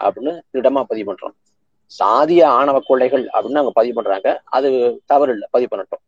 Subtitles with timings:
[0.00, 1.34] அப்படின்னு திடமா பதிவு பண்றோம்.
[1.98, 4.42] சாதிய ஆணவ கொள்ளைகள் அப்படின்னு அவங்க பதிவு பண்றாங்க.
[4.44, 6.04] அது தவறு இல்லை பதிவு பண்ணட்டும்.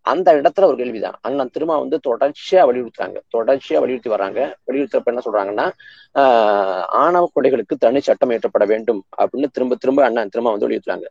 [0.00, 1.18] அந்த இடத்துல ஒரு கேள்விதான்.
[1.20, 3.16] அண்ணன் திருமா வந்து தொடர்ச்சியா வலியுறுத்துறாங்க.
[3.36, 4.54] தொடர்ச்சியா வலியுறுத்தி வர்றாங்க.
[4.66, 5.72] வலியுறுத்தப்ப என்ன சொல்றாங்கன்னா
[6.14, 11.04] ஆஹ் ஆணவ கொலைகளுக்கு தனி சட்டம் இயற்றப்பட வேண்டும் அப்படின்னு திரும்ப திரும்ப அண்ணன் திருமா வந்து வலியுறுத்துறாங்க.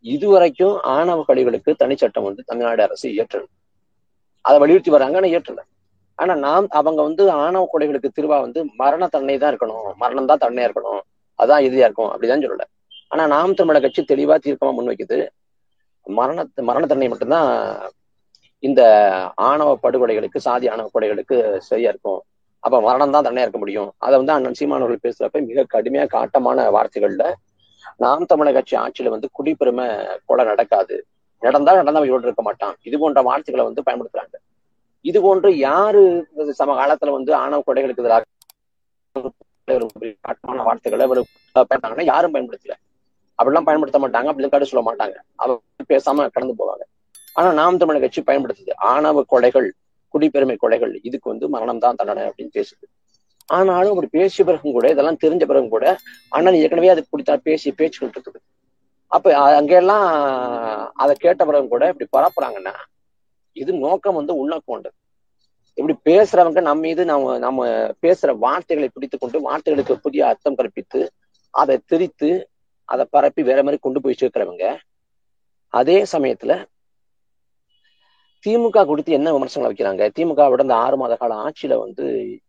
[0.00, 3.44] இதுவரைக்கும் ஆணவ கொலைகளுக்கு தனி சட்டம் வந்து தமிழ்நாடு அரசு இயற்றல.
[4.40, 5.58] அதை வலியுறுத்தி வர்றாங்க ஆனா இயற்றல.
[6.14, 9.94] ஆனா நாம் அவங்க வந்து ஆணவ கொலைகளுக்கு திருவா வந்து மரண தண்டனை தான் இருக்கணும்.
[9.94, 11.00] மரணம் தான் தண்டனையா இருக்கணும்.
[11.38, 12.10] அதான் இறுதியா இருக்கும்.
[12.12, 12.66] அப்படிதான் சொல்லல.
[13.08, 15.18] ஆனா நாம் தமிழக கட்சி தெளிவா தீர்க்கமா முன்வைக்குது.
[16.06, 16.38] மரண
[16.68, 17.48] மரண தண்டனை மட்டும்தான்
[18.62, 18.82] இந்த
[19.34, 22.20] ஆணவ படுகொலைகளுக்கு சாதி ஆணவ கொலைகளுக்கு சரியா இருக்கும்.
[22.62, 23.90] அப்ப மரணம் தான் தண்டனையா இருக்க முடியும்.
[23.98, 27.24] அதை வந்து அண்ணன் சீமானவர்கள் பேசுறப்ப மிக கடுமையா காட்டமான வார்த்தைகள்ல
[27.96, 29.86] நாம் தமிழக கட்சி ஆட்சியில வந்து குடிப்பெருமை
[30.26, 30.96] கொலை நடக்காது.
[31.42, 32.74] நடந்தா நடந்தா இவரோடு இருக்க மாட்டான்.
[32.82, 34.36] இது போன்ற வார்த்தைகளை வந்து பயன்படுத்துறாங்க.
[35.04, 36.02] இது போன்று யாரு
[36.60, 38.24] சம காலத்துல வந்து ஆணவ கொடைகளுக்கு எதிராக
[39.68, 41.20] காட்டமான வார்த்தைகளை இவர்
[41.54, 42.74] பயன்படுத்தாங்கன்னா யாரும் பயன்படுத்தல.
[43.38, 45.16] அப்படிலாம் பயன்படுத்த மாட்டாங்க அப்படிலாம் கடு சொல்ல மாட்டாங்க.
[45.42, 46.82] அவங்க பேசாம கடந்து போவாங்க.
[47.38, 48.72] ஆனா நாம் தமிழக கட்சி பயன்படுத்துது.
[48.90, 49.68] ஆணவ கொலைகள்
[50.14, 52.84] குடிப்பெருமை கொலைகள் இதுக்கு வந்து மரணம் தான் தண்டனை அப்படின்னு பேசுது.
[53.56, 55.86] ஆனாலும் அப்படி பேசிய பிறகும் கூட இதெல்லாம் தெரிஞ்ச பிறகும் கூட
[56.36, 58.38] அண்ணன் ஏற்கனவே அது பிடித்தா பேசி பேச்சு இருக்குது
[59.12, 60.06] அப்ப அங்கெல்லாம்
[61.02, 62.74] அதை கேட்ட பிறகும் கூட இப்படி பரப்புறாங்கன்னா
[63.56, 64.96] இது நோக்கம் வந்து உள்ள கொண்டது.
[65.78, 67.66] இப்படி பேசுறவங்க நம்ம மீது நம்ம நம்ம
[68.02, 71.00] பேசுற வார்த்தைகளை பிடித்து கொண்டு வார்த்தைகளுக்கு புதிய அர்த்தம் கற்பித்து
[71.50, 72.30] அதை திரித்து
[72.88, 74.66] அதை பரப்பி வேற மாதிரி கொண்டு போய் சேர்க்கிறவங்க
[75.70, 76.52] அதே சமயத்துல
[78.44, 80.04] திமுக கொடுத்து என்ன விமர்சனங்களை வைக்கிறாங்க?
[80.16, 82.04] திமுகவோட இந்த ஆறு மாத கால ஆட்சியில வந்து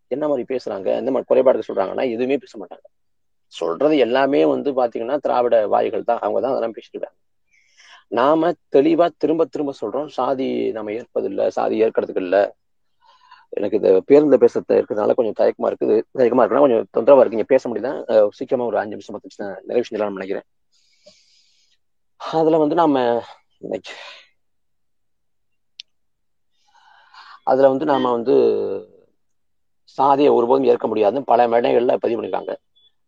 [0.07, 0.87] என்ன மாதிரி பேசுறாங்க?
[1.01, 2.85] எந்த மாதிரி குறைபாடுகள் சொல்றாங்கன்னா எதுவுமே பேச மாட்டாங்க.
[3.53, 6.19] சொல்றது எல்லாமே வந்து பாத்தீங்கன்னா திராவிட வாய்கள் தான்.
[6.19, 7.11] அவங்க தான் அதெல்லாம் பேசிட்டு
[8.11, 10.07] நாம தெளிவா திரும்ப திரும்ப சொல்றோம்.
[10.07, 12.43] சாதி நம்ம ஏற்பதில்லை சாதி ஏற்கிறதுக்கு இல்லை.
[13.57, 15.95] எனக்கு இந்த பேருந்து பேசுறது இருக்கிறதுனால கொஞ்சம் தயக்கமா இருக்குது.
[16.13, 17.37] தயக்கமா இருக்குன்னா கொஞ்சம் தொந்தரவா இருக்கு.
[17.37, 17.93] நீங்க பேச முடியுதா
[18.37, 20.47] சீக்கிரமா ஒரு அஞ்சு நிமிஷம் பத்து நிமிஷம் விஷயம் செஞ்சலாம் நினைக்கிறேன்.
[22.21, 22.95] அதுல வந்து நாம
[23.61, 23.93] இன்னைக்கு
[27.47, 28.35] அதுல வந்து நாம வந்து
[29.97, 32.53] சாதியை ஒருபோதும் ஏற்க முடியாதுன்னு பல மேடைகள்ல பதிவு பண்ணிருக்காங்க.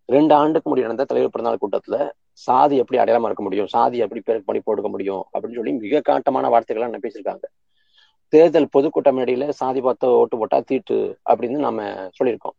[0.09, 1.97] ரெண்டு ஆண்டுக்கு முன்னாடி நடந்த தலைவர் பிறந்தநாள் கூட்டத்துல
[2.41, 3.67] சாதி எப்படி அடையாளமா இருக்க முடியும்?
[3.67, 5.23] சாதி எப்படி பேருக்கு பண்ணி போடுக்க முடியும்?
[5.33, 7.45] அப்படின்னு சொல்லி மிக காட்டமான வார்த்தைகள்லாம் என்ன பேசியிருக்காங்க.
[8.33, 10.97] தேர்தல் பொதுக்கூட்டம் மேடையில சாதி பார்த்த ஓட்டு போட்டா தீட்டு
[11.29, 11.83] அப்படின்னு நம்ம
[12.17, 12.55] சொல்லியிருக்கோம்.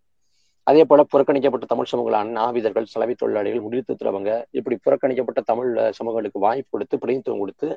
[0.66, 6.98] அதே போல புறக்கணிக்கப்பட்ட தமிழ் சமூகங்களான நாவிதர்கள் சலவை தொழிலாளிகள் முடித்துறவங்க இப்படி புறக்கணிக்கப்பட்ட தமிழ் சமூகங்களுக்கு வாய்ப்பு கொடுத்து
[6.98, 7.68] பிரதிநிதித்துவம் கொடுத்து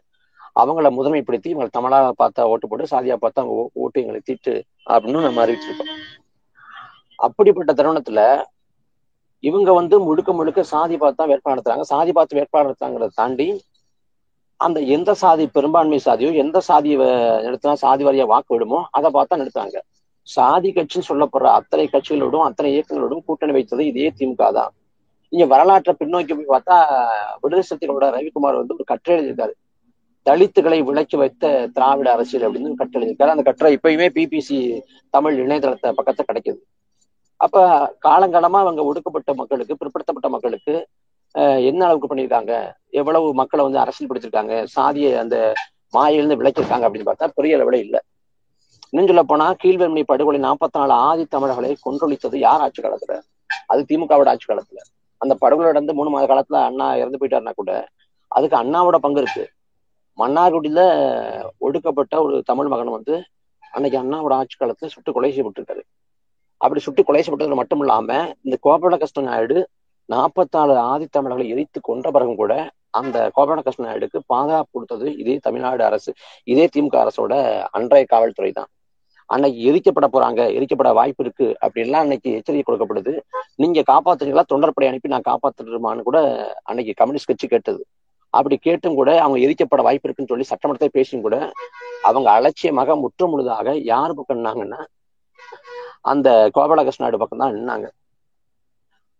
[0.62, 3.44] அவங்கள முதன்மைப்படுத்தி இவங்க தமிழா பார்த்தா ஓட்டு போட்டு சாதியா பார்த்தா
[3.84, 4.54] ஓட்டு எங்களை தீட்டு
[4.90, 5.92] அப்படின்னு நம்ம அறிவிச்சிருக்கோம்.
[7.16, 8.22] அப்படிப்பட்ட தருணத்துல
[9.40, 11.86] இவங்க வந்து முழுக்க முழுக்க சாதி பார்த்தா வேட்பாளர் நடத்துறாங்க.
[11.94, 13.48] சாதி பார்த்து வேட்பாளர் நடத்துறாங்கிறத தாண்டி
[14.62, 16.98] அந்த எந்த சாதி பெரும்பான்மை சாதியோ எந்த சாதியை
[17.46, 19.78] நிறுத்தினா சாதி வாரியா வாக்கு விடுமோ அதை பார்த்தா நிறுத்தாங்க
[20.28, 24.72] சாதி கட்சின்னு சொல்லப்படுற அத்தனை கட்சிகளோடும் அத்தனை இயக்கங்களோடும் கூட்டணி வைத்தது இதே திமுக தான்.
[25.34, 26.78] நீங்க வரலாற்றை பின்னோக்கி போய் பார்த்தா
[27.44, 29.54] விடுதலை சக்திகளோட ரவிக்குமார் வந்து ஒரு கட்டுரை எழுதியிருக்காரு.
[30.26, 31.46] தலித்துகளை விளக்கி வைத்த
[31.76, 33.34] திராவிட அரசியல் அப்படின்னு கட்டுரை எழுதியிருக்காரு.
[33.36, 34.58] அந்த கட்டுரை இப்பயுமே பிபிசி
[35.14, 36.60] தமிழ் இணையதளத்தை பக்கத்தை கிடைக்குது.
[37.40, 37.58] அப்ப
[38.08, 40.74] காலங்காலமா அவங்க ஒடுக்கப்பட்ட மக்களுக்கு பிற்படுத்தப்பட்ட மக்களுக்கு
[41.66, 42.54] என்ன அளவுக்கு பண்ணியிருக்காங்க?
[42.92, 44.56] எவ்வளவு மக்களை வந்து அரசியல் பிடிச்சிருக்காங்க?
[44.68, 45.36] சாதியை அந்த
[45.94, 48.00] மாயிலிருந்து விளைச்சிருக்காங்க அப்படின்னு பார்த்தா பெரிய அளவில் இல்லை.
[48.94, 53.14] இன்னும் சொல்ல போனா கீழ்வெண்மை படுகொலை நாற்பத்தி நாலு ஆதி தமிழர்களை கொன்றொழித்தது யார் ஆட்சி காலத்துல?
[53.68, 54.80] அது திமுகவோட ஆட்சி காலத்துல.
[55.22, 57.72] அந்த படுகொலை நடந்து மூணு மாத காலத்துல அண்ணா இறந்து போயிட்டாருன்னா கூட
[58.32, 59.44] அதுக்கு அண்ணாவோட பங்கு இருக்கு.
[60.18, 60.82] மன்னார்குடியில
[61.60, 63.16] ஒடுக்கப்பட்ட ஒரு தமிழ் மகன் வந்து
[63.74, 65.84] அன்னைக்கு அண்ணாவோட ஆட்சி காலத்துல சுட்டு கொலை செய்யப்பட்டிருக்காரு.
[66.62, 68.10] அப்படி சுட்டு கொலை செய்யப்பட்டது மட்டும் இல்லாம
[68.44, 69.58] இந்த கோபால கஷ்டம் நாயுடு
[70.14, 72.54] நாற்பத்தாலு ஆதித்தமிழர்களை எரித்து கொன்ற பிறகும் கூட
[73.00, 76.12] அந்த கோபால கஷ்ட நாயுடுக்கு பாதுகாப்பு கொடுத்தது இதே தமிழ்நாடு அரசு
[76.54, 77.34] இதே திமுக அரசோட
[77.78, 78.70] அன்றைய காவல்துறை தான்.
[79.30, 83.14] அன்னைக்கு எரிக்கப்பட போறாங்க எரிக்கப்பட வாய்ப்பு இருக்கு அப்படின்லாம் அன்னைக்கு எச்சரிக்கை கொடுக்கப்படுது.
[83.62, 84.46] நீங்க காப்பாத்துறீங்களா?
[84.52, 86.20] தொண்டர்படை அனுப்பி நான் காப்பாத்துறமான்னு கூட
[86.70, 87.82] அன்னைக்கு கம்யூனிஸ்ட் கட்சி கேட்டது.
[88.34, 91.38] அப்படி கேட்டும் கூட அவங்க எரிக்கப்பட வாய்ப்பு இருக்குன்னு சொல்லி சட்டமன்றத்தை பேசியும் கூட
[92.10, 94.82] அவங்க அலட்சியமாக முற்று முழுதாக யார் பக்கம் நின்னாங்கன்னா
[96.12, 97.88] அந்த கோபாலகிருஷ்ணாடு பக்கம் தான் நின்னாங்க.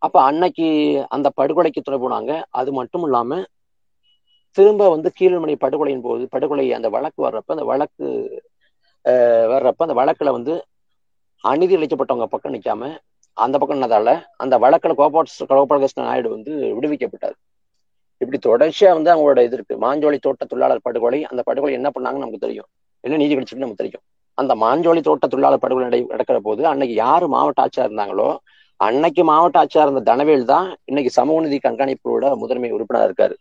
[0.02, 0.68] அப்ப அன்னைக்கு
[1.16, 2.32] அந்த படுகொலைக்கு துணை போனாங்க.
[2.52, 3.40] அது மட்டும் இல்லாம
[4.58, 8.08] திரும்ப வந்து கீழ்மணி படுகொலையின் போது படுகொலை அந்த வழக்கு வர்றப்ப அந்த வழக்கு
[9.52, 10.54] வர்றப்ப அந்த வழக்குல வந்து
[11.44, 12.90] அநீதி இழைக்கப்பட்டவங்க பக்கம் நிக்காம
[13.38, 14.10] அந்த பக்கம் நின்னதால
[14.44, 17.38] அந்த வழக்குல கோபால் கோபாலகிருஷ்ண நாயுடு வந்து விடுவிக்கப்பட்டார்.
[18.22, 19.76] இப்படி தொடர்ச்சியா வந்து அவங்களோட இது இருக்கு.
[19.84, 22.70] மாஞ்சோலி தோட்ட தொழிலாளர் படுகொலை அந்த படுகொலை என்ன பண்ணாங்கன்னு நமக்கு தெரியும்.
[23.04, 24.04] என்ன நீதி கிடைச்சிட்டு நமக்கு தெரியும்.
[24.38, 28.28] அந்த மாஞ்சோலி தோட்ட தொழிலாளர் படுகொலை நடக்கிற போது அன்னைக்கு யாரு மாவட்ட ஆட்சியா இருந்தாங்களோ
[28.86, 33.36] அன்னைக்கு மாவட்ட ஆட்சியா இருந்த தனவேல் தான் இன்னைக்கு சமூக நீதி கண்காணிப்போட முதன்மை உறுப்பினர் இருக்காரு.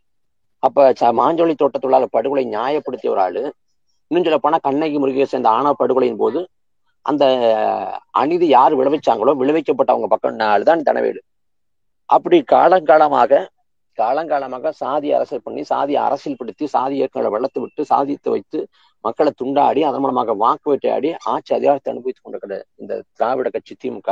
[0.62, 3.42] அப்ப மாஞ்சோலி தோட்ட தொழிலாளர் படுகொலை நியாயப்படுத்திய ஒரு ஆளு.
[4.10, 6.40] இன்னும் சொல்ல போனா கண்ணகி முருகேசன் இந்த ஆணவ படுகொலையின் போது
[7.06, 7.24] அந்த
[8.22, 11.20] அநீதி யார் விளைவிச்சாங்களோ விளைவிக்கப்பட்ட அவங்க பக்கம் நாள் தான் தனவேலு.
[12.10, 13.40] அப்படி காலங்காலமாக
[13.98, 18.58] காலங்காலமாக சாதி அரசியல் பண்ணி சாதி அரசியல் படுத்தி சாதி இயக்கங்களை வளர்த்து விட்டு சாதித்து வைத்து
[19.04, 24.10] மக்களை துண்டாடி அதன் மூலமாக வாக்கு வேட்டையாடி ஆட்சி அதிகாரத்தை அனுபவித்துக் கொண்டிருக்கிற இந்த திராவிட கட்சி திமுக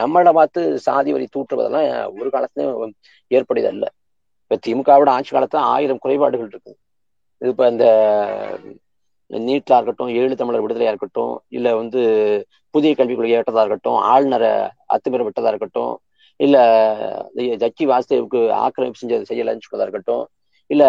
[0.00, 0.54] நம்மளை பார்த்து
[0.86, 2.94] சாதி வரி தூற்றுவதெல்லாம் ஒரு காலத்துலயும்
[3.30, 3.86] ஏற்படுதல்ல
[4.44, 6.72] இப்ப திமுகவோட ஆட்சி காலத்துல ஆயிரம் குறைபாடுகள் இருக்கு
[7.42, 7.86] இது இப்ப இந்த
[9.30, 12.00] நீட்லா இருக்கட்டும் ஏழு தமிழர் விடுதலையா இருக்கட்டும் இல்ல வந்து
[12.74, 14.50] புதிய கல்விக் கொள்கை ஏற்றதா இருக்கட்டும் ஆளுநரை
[14.94, 15.92] அத்துமீற விட்டதா இருக்கட்டும்
[16.40, 16.56] இல்ல
[17.62, 20.24] ஜக்கி வாசுதேவுக்கு ஆக்கிரமிப்பு செஞ்சது செய்யலன்னு சொன்னதா இருக்கட்டும்
[20.70, 20.84] இல்ல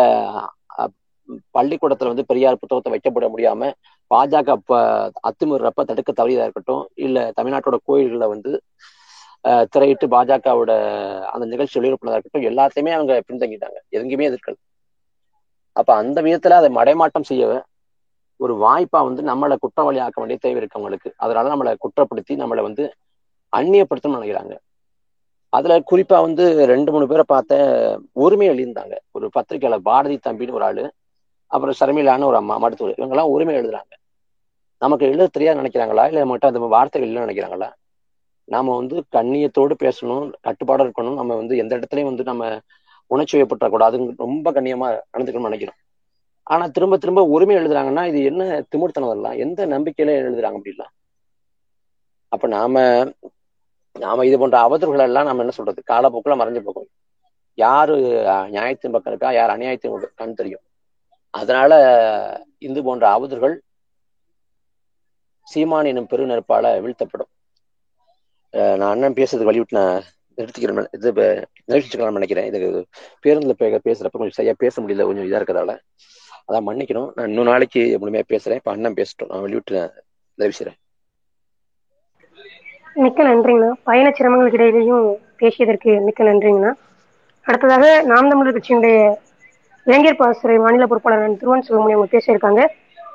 [1.56, 3.70] பள்ளிக்கூடத்துல வந்து பெரியார் புத்தகத்தை வைக்கப்பட முடியாம
[4.12, 4.56] பாஜக
[5.28, 8.52] அத்துமீறப்ப தடுக்க தவறியதா இருக்கட்டும் இல்ல தமிழ்நாட்டோட கோயில்களை வந்து
[9.72, 10.72] திரையிட்டு பாஜகவோட
[11.32, 13.78] அந்த நிகழ்ச்சி வெளியிடப்பட்டதா இருக்கட்டும் எல்லாத்தையுமே அவங்க பின்தங்கிட்டாங்க.
[13.92, 14.58] எங்கேயுமே எதிர்க்கல.
[15.76, 17.46] அப்ப அந்த விதத்துல அதை மடைமாட்டம் செய்ய
[18.40, 21.10] ஒரு வாய்ப்பா வந்து நம்மளை குற்றவாளி ஆக்க வேண்டிய தேவை இருக்கு அவங்களுக்கு.
[21.18, 22.86] அதனால நம்மளை குற்றப்படுத்தி நம்மளை வந்து
[23.54, 24.54] அந்நியப்படுத்தணும்னு நினைக்கிறாங்க.
[25.54, 27.54] அதுல குறிப்பா வந்து ரெண்டு மூணு பேரை பார்த்த
[28.18, 28.96] உரிமை எழுதியிருந்தாங்க.
[29.12, 30.86] ஒரு பத்திரிகையாளர் பாரதி தம்பின்னு ஒரு ஆளு
[31.52, 32.98] அப்புறம் சர்மிலான ஒரு அம்மா மருத்துவர்.
[32.98, 33.94] இவங்கெல்லாம் உரிமை எழுதுறாங்க.
[34.82, 36.06] நமக்கு எழுத தெரியாது நினைக்கிறாங்களா?
[36.06, 37.70] இல்லை நம்மகிட்ட அந்த வார்த்தைகள் இல்லைன்னு நினைக்கிறாங்களா?
[38.48, 41.14] நாம வந்து கண்ணியத்தோடு பேசணும் கட்டுப்பாடு இருக்கணும்.
[41.14, 42.44] நம்ம வந்து எந்த இடத்துலயும் வந்து நம்ம
[43.12, 45.80] உணர்ச்சி வைப்பற்றக்கூடாது ரொம்ப கண்ணியமா நடந்துக்கணும்னு நினைக்கிறோம்.
[46.48, 50.94] ஆனா திரும்ப திரும்ப உரிமை எழுதுறாங்கன்னா இது என்ன திமிர்த்தனம் எல்லாம் எந்த நம்பிக்கையில எழுதுறாங்க அப்படிலாம்
[52.32, 52.76] அப்ப நாம
[53.96, 55.82] நாம இது போன்ற அவதூறுகள் எல்லாம் நம்ம என்ன சொல்றது?
[55.84, 56.90] காலப்போக்கில் மறைஞ்சு போகும்.
[57.58, 57.96] யாரு
[58.50, 59.32] நியாயத்தின் பக்கம் இருக்கா?
[59.34, 60.64] யார் அநியாயத்தின் கண் தெரியும்.
[61.34, 61.72] அதனால
[62.60, 63.56] இந்து போன்ற அவதூறுகள்
[65.48, 67.31] சீமான் எனும் பெரு நெருப்பால வீழ்த்தப்படும்.
[68.54, 70.02] நான் அண்ணன் பேசுறதுக்கு வழிவிட்டு நான்
[70.38, 71.10] நிறுத்திக்கிறேன் இது
[71.68, 72.48] நிகழ்ச்சிக்கலாம் நினைக்கிறேன்.
[72.50, 72.60] இது
[73.26, 73.56] பேருந்துல
[73.88, 75.74] பேசுறப்ப கொஞ்சம் சரியா பேச முடியல கொஞ்சம் இதா இருக்கிறதால.
[76.48, 77.10] அதான் மன்னிக்கணும்.
[77.16, 78.60] நான் இன்னும் நாளைக்கு முழுமையா பேசுறேன்.
[78.62, 79.32] இப்ப அண்ணன் பேசட்டும்.
[79.32, 79.76] நான் வெளிவிட்டு
[80.38, 80.56] தயவு
[82.96, 83.70] மிக்க நன்றிங்கண்ணா.
[83.84, 85.06] பயண சிரமங்களுக்கு இடையிலையும்
[85.40, 86.72] பேசியதற்கு மிக்க நன்றிங்கண்ணா.
[87.46, 88.98] அடுத்ததாக நாம் தமிழர் கட்சியினுடைய
[89.88, 92.64] இளைஞர் பாசுரை மாநில பொறுப்பாளர் திருவன் சிவமணி அவங்க பேசியிருக்காங்க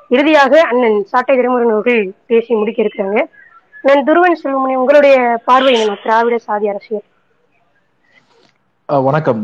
[0.09, 3.19] இறுதியாக அண்ணன் சாட்டை திருமுருகன் அவர்கள் பேசி முடிக்க இருக்கிறாங்க.
[3.83, 7.05] நான் துருவன் செல்வமணி உங்களுடைய பார்வை என்ன திராவிட சாதி அரசியல்?
[8.89, 9.41] வணக்கம்.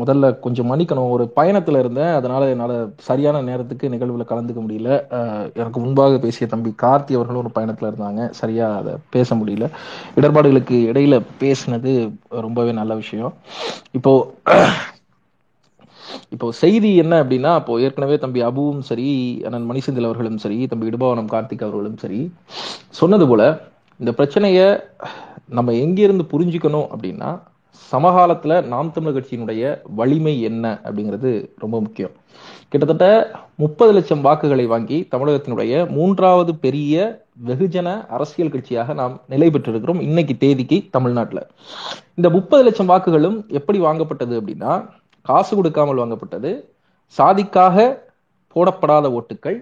[0.00, 1.10] முதல்ல கொஞ்சம் மன்னிக்கணும்.
[1.10, 2.12] ஒரு பயணத்துல இருந்தேன்.
[2.20, 2.72] அதனால என்னால
[3.08, 4.88] சரியான நேரத்துக்கு நிகழ்வுல கலந்துக்க முடியல.
[5.54, 8.30] எனக்கு முன்பாக பேசிய தம்பி கார்த்தி அவர்களும் ஒரு பயணத்துல இருந்தாங்க.
[8.40, 9.68] சரியா அதை பேச முடியல.
[10.16, 11.94] இடர்பாடுகளுக்கு இடையில பேசினது
[12.44, 13.34] ரொம்பவே நல்ல விஷயம்.
[13.98, 14.12] இப்போ
[16.28, 19.08] இப்போ செய்தி என்ன அப்படின்னா இப்போ ஏற்கனவே தம்பி அபுவும் சரி
[19.44, 22.20] அண்ணன் மணிசெந்தில் அவர்களும் சரி தம்பி இடுபவனம் கார்த்திக் அவர்களும் சரி
[22.90, 23.42] சொன்னது போல
[24.00, 24.60] இந்த பிரச்சனைய
[25.48, 27.30] நம்ம எங்கிருந்து புரிஞ்சுக்கணும் அப்படின்னா
[27.92, 29.62] சமகாலத்துல நாம் தமிழர் கட்சியினுடைய
[29.94, 32.14] வலிமை என்ன அப்படிங்கிறது ரொம்ப முக்கியம்.
[32.68, 33.06] கிட்டத்தட்ட
[33.56, 40.78] முப்பது லட்சம் வாக்குகளை வாங்கி தமிழகத்தினுடைய மூன்றாவது பெரிய வெகுஜன அரசியல் கட்சியாக நாம் நிலை பெற்றிருக்கிறோம் இன்னைக்கு தேதிக்கு
[40.90, 41.40] தமிழ்நாட்டுல.
[42.14, 44.72] இந்த முப்பது லட்சம் வாக்குகளும் எப்படி வாங்கப்பட்டது அப்படின்னா
[45.26, 46.50] காசு கொடுக்காமல் வாங்கப்பட்டது.
[47.16, 47.76] சாதிக்காக
[48.56, 49.58] போடப்படாத ஓட்டுக்கள்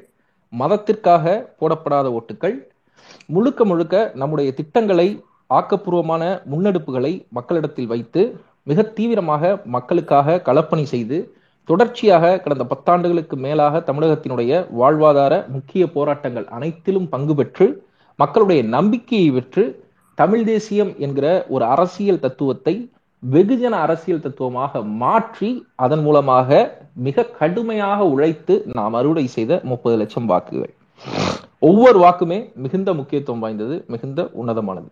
[0.52, 1.24] மதத்திற்காக
[1.60, 2.56] போடப்படாத ஓட்டுக்கள்
[3.26, 5.08] முழுக்க முழுக்க நம்முடைய திட்டங்களை
[5.50, 8.22] ஆக்கப்பூர்வமான முன்னெடுப்புகளை மக்களிடத்தில் வைத்து
[8.62, 11.18] மிக தீவிரமாக மக்களுக்காக களப்பணி செய்து
[11.68, 17.66] தொடர்ச்சியாக கடந்த பத்தாண்டுகளுக்கு மேலாக தமிழகத்தினுடைய வாழ்வாதார முக்கிய போராட்டங்கள் அனைத்திலும் பங்கு பெற்று
[18.18, 19.64] மக்களுடைய நம்பிக்கையை பெற்று
[20.18, 22.74] தமிழ் தேசியம் என்கிற ஒரு அரசியல் தத்துவத்தை
[23.22, 25.50] வெகுஜன அரசியல் தத்துவமாக மாற்றி
[25.84, 26.48] அதன் மூலமாக
[27.06, 30.72] மிக கடுமையாக உழைத்து நாம் அறுவடை செய்த முப்பது லட்சம் வாக்குகள்.
[31.68, 34.88] ஒவ்வொரு வாக்குமே மிகுந்த முக்கியத்துவம் வாய்ந்தது மிகுந்த உன்னதமானது.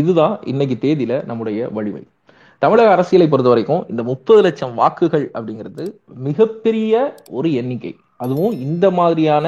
[0.00, 2.02] இதுதான் இன்னைக்கு தேதியில நம்முடைய வலிமை.
[2.62, 5.84] தமிழக அரசியலை பொறுத்த வரைக்கும் இந்த முப்பது லட்சம் வாக்குகள் அப்படிங்கிறது
[6.28, 6.92] மிகப்பெரிய
[7.38, 7.92] ஒரு எண்ணிக்கை.
[8.16, 9.46] அதுவும் இந்த மாதிரியான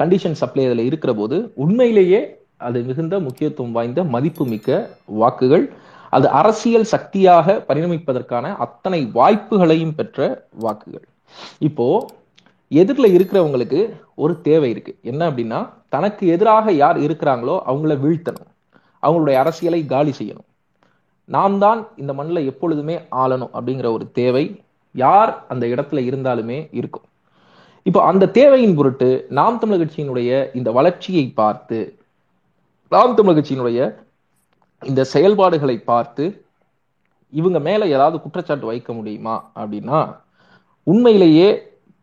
[0.00, 2.20] கண்டிஷன் சப்ளை அதில் இருக்கிற போது உண்மையிலேயே
[2.66, 4.78] அது மிகுந்த முக்கியத்துவம் வாய்ந்த மதிப்பு மிக்க
[5.22, 5.66] வாக்குகள்.
[6.10, 11.06] அது அரசியல் சக்தியாக பரிணமிப்பதற்கான அத்தனை வாய்ப்புகளையும் பெற்ற வாக்குகள்.
[11.58, 11.86] இப்போ
[12.70, 13.80] எதிரில் இருக்கிறவங்களுக்கு
[14.14, 14.92] ஒரு தேவை இருக்கு.
[15.02, 18.50] என்ன அப்படின்னா தனக்கு எதிராக யார் இருக்கிறாங்களோ அவங்கள வீழ்த்தணும்.
[19.02, 20.48] அவங்களுடைய அரசியலை காலி செய்யணும்.
[21.24, 24.44] நாம் தான் இந்த மண்ணில் எப்பொழுதுமே ஆளணும் அப்படிங்கிற ஒரு தேவை
[24.94, 27.06] யார் அந்த இடத்துல இருந்தாலுமே இருக்கும்.
[27.82, 31.78] இப்போ அந்த தேவையின் பொருட்டு நாம் தமிழ் கட்சியினுடைய இந்த வளர்ச்சியை பார்த்து
[32.92, 33.80] நாம் தமிழ் கட்சியினுடைய
[34.86, 36.24] இந்த செயல்பாடுகளை பார்த்து
[37.32, 40.00] இவங்க மேல ஏதாவது குற்றச்சாட்டு வைக்க முடியுமா அப்படின்னா
[40.82, 41.48] உண்மையிலேயே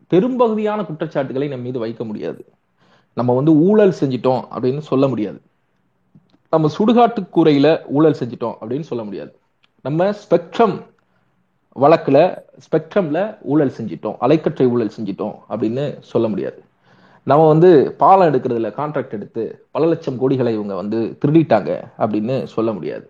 [0.07, 2.41] பெரும்பகுதியான குற்றச்சாட்டுகளை நம்ம மீது வைக்க முடியாது.
[3.13, 5.41] நம்ம வந்து ஊழல் செஞ்சிட்டோம் அப்படின்னு சொல்ல முடியாது.
[6.49, 9.31] நம்ம சுடுகாட்டு கூரையில ஊழல் செஞ்சிட்டோம் அப்படின்னு சொல்ல முடியாது.
[9.81, 10.75] நம்ம ஸ்பெக்ட்ரம்
[11.75, 12.19] வழக்குல
[12.65, 16.63] ஸ்பெக்ட்ரம்ல ஊழல் செஞ்சிட்டோம் அலைக்கற்றை ஊழல் செஞ்சிட்டோம் அப்படின்னு சொல்ல முடியாது.
[17.23, 23.09] நம்ம வந்து பாலம் எடுக்கிறதுல கான்ட்ராக்ட் எடுத்து பல லட்சம் கோடிகளை இவங்க வந்து திருடிட்டாங்க அப்படின்னு சொல்ல முடியாது.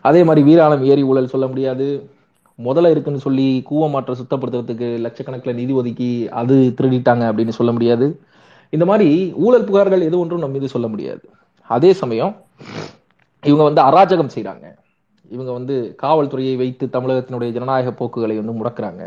[0.00, 2.10] அதே மாதிரி வீராணம் ஏரி ஊழல் சொல்ல முடியாது.
[2.58, 8.20] முதல்ல இருக்குன்னு சொல்லி கூவமாற்ற சுத்தப்படுத்துறதுக்கு லட்சக்கணக்கில் நிதி ஒதுக்கி அது திருடிட்டாங்க அப்படின்னு சொல்ல முடியாது.
[8.70, 11.20] இந்த மாதிரி ஊழல் புகார்கள் எது ஒன்றும் நம்ம மீது சொல்ல முடியாது.
[11.62, 12.36] அதே சமயம்
[13.42, 14.66] இவங்க வந்து அராஜகம் செய்கிறாங்க
[15.30, 19.02] இவங்க வந்து காவல்துறையை வைத்து தமிழகத்தினுடைய ஜனநாயக போக்குகளை வந்து முடக்குறாங்க.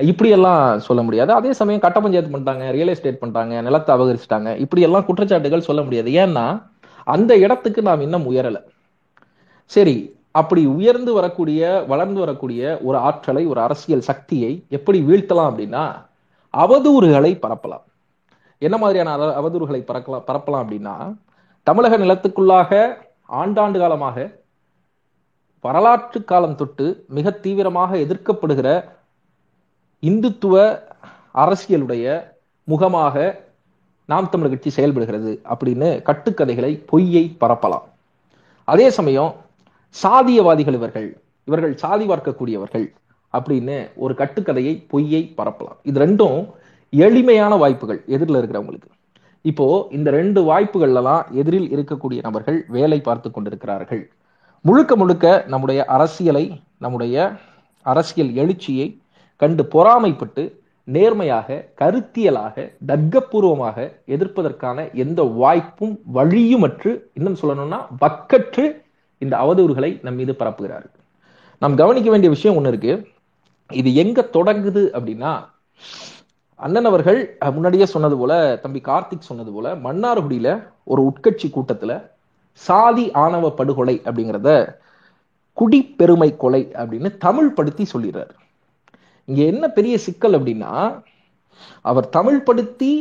[0.00, 1.32] இப்படியெல்லாம் சொல்ல முடியாது.
[1.32, 4.56] அதே சமயம் கட்ட பஞ்சாயத்து பண்ணிட்டாங்க ரியல் எஸ்டேட் பண்ணிட்டாங்க நிலத்தை அபகரிச்சிட்டாங்க.
[4.56, 6.10] இப்படியெல்லாம் குற்றச்சாட்டுகள் சொல்ல முடியாது.
[6.10, 6.62] ஏன்னா
[7.04, 8.62] அந்த இடத்துக்கு நாம் இன்னும் உயரலை.
[9.64, 15.84] சரி அப்படி உயர்ந்து வரக்கூடிய வளர்ந்து வரக்கூடிய ஒரு ஆற்றலை ஒரு அரசியல் சக்தியை எப்படி வீழ்த்தலாம் அப்படின்னா
[16.54, 17.84] அவதூறுகளை பரப்பலாம்.
[18.58, 21.14] என்ன மாதிரியான அவதூறுகளை பறக்கலாம் பரப்பலாம் அப்படின்னா
[21.62, 22.96] தமிழக நிலத்துக்குள்ளாக
[23.28, 24.36] ஆண்டாண்டு காலமாக
[25.60, 28.84] வரலாற்று காலம் தொட்டு மிக தீவிரமாக எதிர்க்கப்படுகிற
[30.02, 30.54] இந்துத்துவ
[31.42, 32.06] அரசியலுடைய
[32.64, 33.44] முகமாக
[34.04, 37.86] நாம் தமிழர் கட்சி செயல்படுகிறது அப்படின்னு கட்டுக்கதைகளை பொய்யை பரப்பலாம்.
[38.64, 39.34] அதே சமயம்
[40.02, 41.08] சாதியவாதிகள் இவர்கள்
[41.44, 42.86] இவர்கள் சாதி பார்க்கக்கூடியவர்கள்
[43.32, 45.78] அப்படின்னு ஒரு கட்டுக்கதையை பொய்யை பரப்பலாம்.
[45.82, 46.38] இது ரெண்டும்
[46.90, 48.90] எளிமையான வாய்ப்புகள் எதிரில் இருக்கிறவங்களுக்கு.
[49.44, 54.02] இப்போ இந்த ரெண்டு வாய்ப்புகள்லாம் எதிரில் இருக்கக்கூடிய நபர்கள் வேலை பார்த்து கொண்டிருக்கிறார்கள்.
[54.60, 56.44] முழுக்க முழுக்க நம்முடைய அரசியலை
[56.78, 57.36] நம்முடைய
[57.82, 59.00] அரசியல் எழுச்சியை
[59.42, 60.44] கண்டு பொறாமைப்பட்டு
[60.88, 62.56] நேர்மையாக கருத்தியலாக
[62.90, 63.76] தர்க்கபூர்வமாக
[64.14, 68.64] எதிர்ப்பதற்கான எந்த வாய்ப்பும் வழியுமற்று இன்னும் சொல்லணும்னா வக்கற்று
[69.22, 70.96] இந்த அவதூறுகளை நம் மீது பரப்புகிறார்கள்.
[71.62, 72.92] நாம் கவனிக்க வேண்டிய விஷயம் ஒன்று இருக்கு.
[73.70, 75.32] இது எங்க தொடங்குது அப்படின்னா
[76.60, 77.20] அண்ணன் அவர்கள்
[77.52, 80.48] முன்னாடியே சொன்னது போல தம்பி கார்த்திக் சொன்னது போல மன்னார்குடியில
[80.84, 81.92] ஒரு உட்கட்சி கூட்டத்துல
[82.66, 84.50] சாதி ஆணவ படுகொலை அப்படிங்கிறத
[85.56, 88.34] குடிப்பெருமை கொலை அப்படின்னு தமிழ் படுத்தி சொல்லிடுறாரு.
[89.28, 90.72] இங்க என்ன பெரிய சிக்கல் அப்படின்னா
[91.82, 92.92] அவர் தமிழ் படுத்தி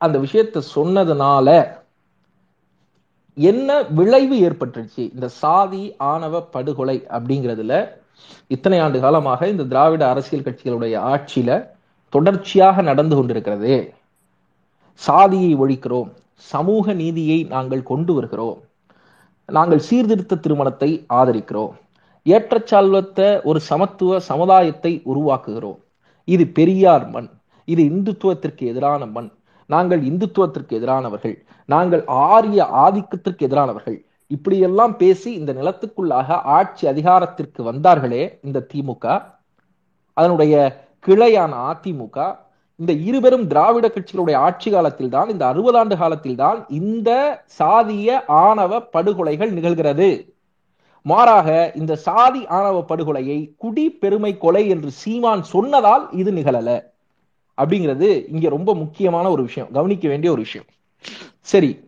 [0.00, 1.48] அந்த விஷயத்தை சொன்னதுனால
[3.34, 5.02] என்ன விளைவு ஏற்பட்டுருச்சு?
[5.14, 7.74] இந்த சாதி ஆணவ படுகொலை அப்படிங்கிறதுல
[8.46, 11.50] இத்தனை ஆண்டு காலமாக இந்த திராவிட அரசியல் கட்சிகளுடைய ஆட்சியில
[12.08, 13.74] தொடர்ச்சியாக நடந்து கொண்டிருக்கிறது.
[14.94, 16.10] சாதியை ஒழிக்கிறோம்.
[16.52, 18.58] சமூக நீதியை நாங்கள் கொண்டு வருகிறோம்.
[19.48, 21.74] நாங்கள் சீர்திருத்த திருமணத்தை ஆதரிக்கிறோம்.
[22.24, 25.78] ஏற்றச்சால்வத்த ஒரு சமத்துவ சமுதாயத்தை உருவாக்குகிறோம்.
[26.24, 27.28] இது பெரியார் மண்.
[27.64, 29.30] இது இந்துத்துவத்திற்கு எதிரான மண்.
[29.66, 31.42] நாங்கள் இந்துத்துவத்திற்கு எதிரானவர்கள்.
[31.64, 34.04] நாங்கள் ஆரிய ஆதிக்கத்திற்கு எதிரானவர்கள்.
[34.26, 39.22] இப்படியெல்லாம் பேசி இந்த நிலத்துக்குள்ளாக ஆட்சி அதிகாரத்திற்கு வந்தார்களே இந்த திமுக.
[40.12, 42.36] அதனுடைய கிளையான அதிமுக.
[42.76, 47.10] இந்த இருபெரும் திராவிட கட்சிகளுடைய ஆட்சி காலத்தில் தான் இந்த அறுபது ஆண்டு காலத்தில் தான் இந்த
[47.58, 50.38] சாதிய ஆணவ படுகொலைகள் நிகழ்கிறது.
[51.02, 56.82] மாறாக இந்த சாதி ஆணவ படுகொலையை குடி பெருமை கொலை என்று சீமான் சொன்னதால் இது நிகழல.
[57.58, 59.72] அப்படிங்கிறது இங்க ரொம்ப முக்கியமான ஒரு விஷயம்.
[59.72, 60.66] கவனிக்க வேண்டிய ஒரு விஷயம்.
[61.40, 61.80] சரி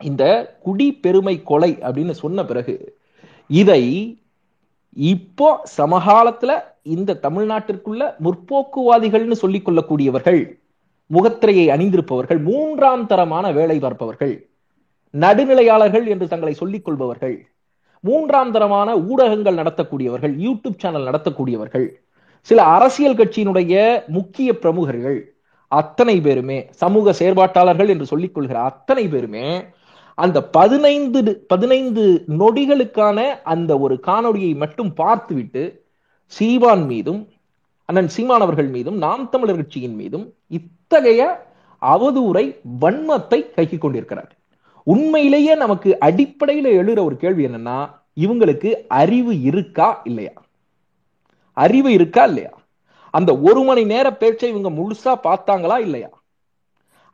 [0.00, 2.96] இந்த குடி பெருமை கொலை அப்படின்னு சொன்ன பிறகு
[3.46, 4.16] இதை
[4.96, 10.58] இப்போ சமகாலத்துல இந்த தமிழ்நாட்டிற்குள்ள முற்போக்குவாதிகள்னு சொல்லிக் கொள்ளக்கூடியவர்கள்
[11.06, 14.50] முகத்திரையை அணிந்திருப்பவர்கள் மூன்றாம் தரமான வேலை பார்ப்பவர்கள்
[15.14, 17.51] நடுநிலையாளர்கள் என்று தங்களை சொல்லிக் கொள்பவர்கள்
[18.04, 21.86] மூன்றாம் தரமான ஊடகங்கள் நடத்தக்கூடியவர்கள் யூடியூப் சேனல் நடத்தக்கூடியவர்கள்
[22.42, 25.18] சில அரசியல் கட்சியினுடைய முக்கிய பிரமுகர்கள்
[25.68, 29.46] அத்தனை பேருமே சமூக செயற்பாட்டாளர்கள் என்று சொல்லிக் கொள்கிற அத்தனை பேருமே
[30.14, 35.62] அந்த பதினைந்து பதினைந்து நொடிகளுக்கான அந்த ஒரு காணொளியை மட்டும் பார்த்துவிட்டு
[36.32, 37.22] சீவான் மீதும்
[37.88, 41.22] அண்ணன் சீமான் அவர்கள் மீதும் நாம் தமிழர் கட்சியின் மீதும் இத்தகைய
[41.82, 42.44] அவதூறை
[42.80, 43.82] வன்மத்தை கைக்கிக்
[44.84, 50.30] உண்மையிலேயே நமக்கு அடிப்படையில எழுற ஒரு கேள்வி என்னன்னா இவங்களுக்கு அறிவு இருக்கா இல்லையா?
[51.52, 52.50] அறிவு இருக்கா இல்லையா?
[53.10, 56.08] அந்த ஒரு மணி நேர பேச்சை இவங்க முழுசா பார்த்தாங்களா இல்லையா?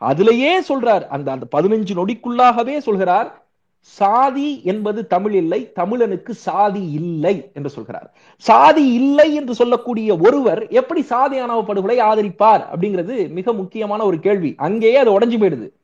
[0.01, 3.47] அதுலயே சொல்றார் அந்த அந்த பதினஞ்சு நொடிக்குள்ளாகவே சொல்கிறார்
[3.81, 8.15] சாதி என்பது தமிழ் இல்லை தமிழனுக்கு சாதி இல்லை என்று சொல்கிறார்.
[8.37, 14.55] சாதி இல்லை என்று சொல்லக்கூடிய ஒருவர் எப்படி சாதி ஆணவ படுகொலை ஆதரிப்பார் அப்படிங்கிறது மிக முக்கியமான ஒரு கேள்வி.
[14.57, 15.78] அங்கேயே அது உடஞ்சு போயிடுது.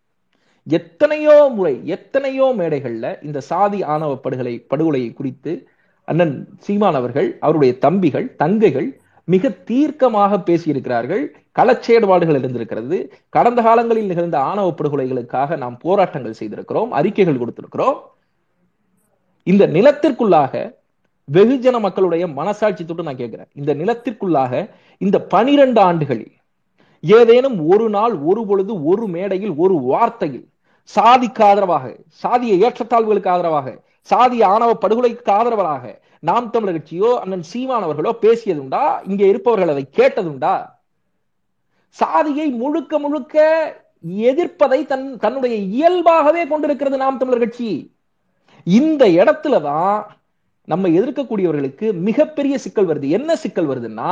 [0.66, 5.52] எத்தனையோ முறை எத்தனையோ மேடைகள்ல இந்த சாதி ஆணவ படுகொலை படுகொலையை குறித்து
[6.04, 8.88] அண்ணன் சீமான் அவர்கள் அவருடைய தம்பிகள் தங்கைகள்
[9.25, 11.23] மிக தீர்க்கமாக பேசியிருக்கிறார்கள்.
[11.59, 13.12] களச்சேடுபாடுகள் இருந்திருக்கிறது.
[13.28, 17.99] கடந்த காலங்களில் நிகழ்ந்த ஆணவ படுகொலைகளுக்காக நாம் போராட்டங்கள் செய்திருக்கிறோம் அறிக்கைகள் கொடுத்திருக்கிறோம்.
[19.42, 20.54] இந்த நிலத்திற்குள்ளாக
[21.33, 23.50] வெகுஜன மக்களுடைய மனசாட்சி தொட்டு நான் கேட்கிறேன்.
[23.52, 24.68] இந்த நிலத்திற்குள்ளாக
[24.99, 26.35] இந்த பனிரெண்டு ஆண்டுகளில்
[27.00, 30.47] ஏதேனும் ஒரு நாள் ஒரு பொழுது ஒரு மேடையில் ஒரு வார்த்தையில்
[30.84, 38.98] சாதிக்கு ஆதரவாக சாதிய ஏற்றத்தாழ்வுகளுக்கு ஆதரவாக சாதிய ஆணவ படுகொலைக்கு ஆதரவாக நாம் தமிழர் கட்சியோ அண்ணன் சீமானவர்களோ பேசியதுண்டா
[39.06, 40.72] இங்க இருப்பவர்கள் அதை கேட்டதுண்டா
[41.90, 43.42] சாதியை முழுக்க முழுக்க
[44.04, 47.94] எதிர்ப்பதை தன் தன்னுடைய இயல்பாகவே கொண்டிருக்கிறது நாம் தமிழர் கட்சி.
[48.64, 50.06] இந்த இடத்துலதான்
[50.64, 53.08] நம்ம எதிர்க்கக்கூடியவர்களுக்கு மிகப்பெரிய சிக்கல் வருது.
[53.08, 54.10] என்ன சிக்கல் வருதுன்னா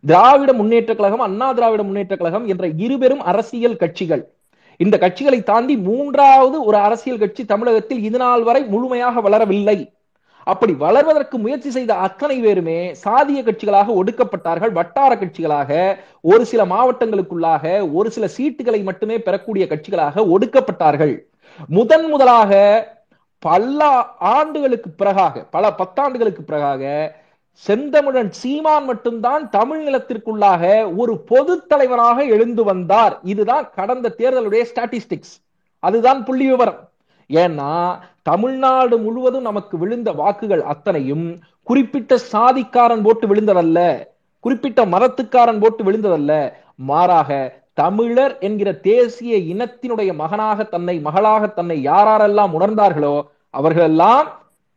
[0.00, 4.22] திராவிட முன்னேற்ற கழகம் அண்ணா திராவிட முன்னேற்ற கழகம் என்ற இருபெரும் அரசியல் கட்சிகள்
[4.84, 9.78] இந்த கட்சிகளை தாண்டி மூன்றாவது ஒரு அரசியல் கட்சி தமிழகத்தில் இதுநாள் வரை முழுமையாக வளரவில்லை.
[10.46, 14.72] அப்படி வளர்வதற்கு முயற்சி செய்த அத்தனை பேருமே சாதிய கட்சிகளாக ஒடுக்கப்பட்டார்கள்.
[14.72, 15.70] வட்டார கட்சிகளாக
[16.30, 21.14] ஒரு சில மாவட்டங்களுக்குள்ளாக ஒரு சில சீட்டுகளை மட்டுமே பெறக்கூடிய கட்சிகளாக ஒடுக்கப்பட்டார்கள்.
[21.68, 22.52] முதன் முதலாக
[23.42, 26.84] பல ஆண்டுகளுக்கு பிறகாக பல பத்தாண்டுகளுக்கு பிறகாக
[27.66, 30.62] செந்தமிழன் சீமான் மட்டும்தான் தமிழ் நிலத்திற்குள்ளாக
[30.96, 33.14] ஒரு பொது தலைவராக எழுந்து வந்தார்.
[33.22, 35.34] இதுதான் கடந்த தேர்தலுடைய ஸ்டாட்டிஸ்டிக்ஸ்
[35.82, 36.80] அதுதான் புள்ளி விவரம்.
[37.30, 37.72] ஏன்னா
[38.22, 41.26] தமிழ்நாடு முழுவதும் நமக்கு விழுந்த வாக்குகள் அத்தனையும்
[41.62, 43.78] குறிப்பிட்ட சாதிக்காரன் போட்டு விழுந்ததல்ல
[44.44, 46.32] குறிப்பிட்ட மதத்துக்காரன் போட்டு விழுந்ததல்ல.
[46.90, 47.30] மாறாக
[47.74, 53.16] தமிழர் என்கிற தேசிய இனத்தினுடைய மகனாக தன்னை மகளாக தன்னை யாரெல்லாம் உணர்ந்தார்களோ
[53.50, 54.26] அவர்களெல்லாம்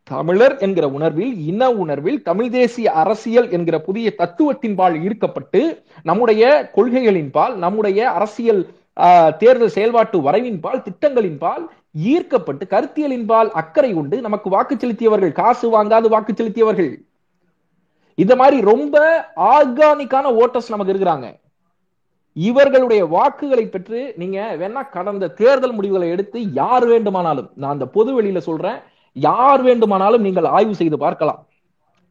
[0.03, 5.61] தமிழர் என்கிற உணர்வில் இன உணர்வில் தமிழ் தேசிய அரசியல் என்கிற புதிய தத்துவத்தின்பால் ஈர்க்கப்பட்டு
[6.03, 8.61] நம்முடைய கொள்கைகளின்பால் நம்முடைய அரசியல்
[9.37, 11.63] தேர்தல் செயல்பாட்டு வரைவின்பால் திட்டங்களின்பால்
[12.13, 14.17] ஈர்க்கப்பட்டு கருத்தியலின்பால் அக்கறை உண்டு.
[14.21, 16.91] நமக்கு வாக்கு செலுத்தியவர்கள் காசு வாங்காது வாக்கு செலுத்தியவர்கள்.
[18.17, 18.95] இந்த மாதிரி ரொம்ப
[19.53, 21.27] ஆர்கானிக்கான ஓட்டர்ஸ் நமக்கு இருக்கிறாங்க.
[22.35, 28.41] இவர்களுடைய வாக்குகளை பெற்று நீங்க வேணா கடந்த தேர்தல் முடிவுகளை எடுத்து யார் வேண்டுமானாலும் நான் அந்த பொது வெளியில
[28.49, 28.79] சொல்றேன்
[29.15, 31.39] யார் வேண்டுமானாலும் நீங்கள் ஆய்வு செய்து பார்க்கலாம்.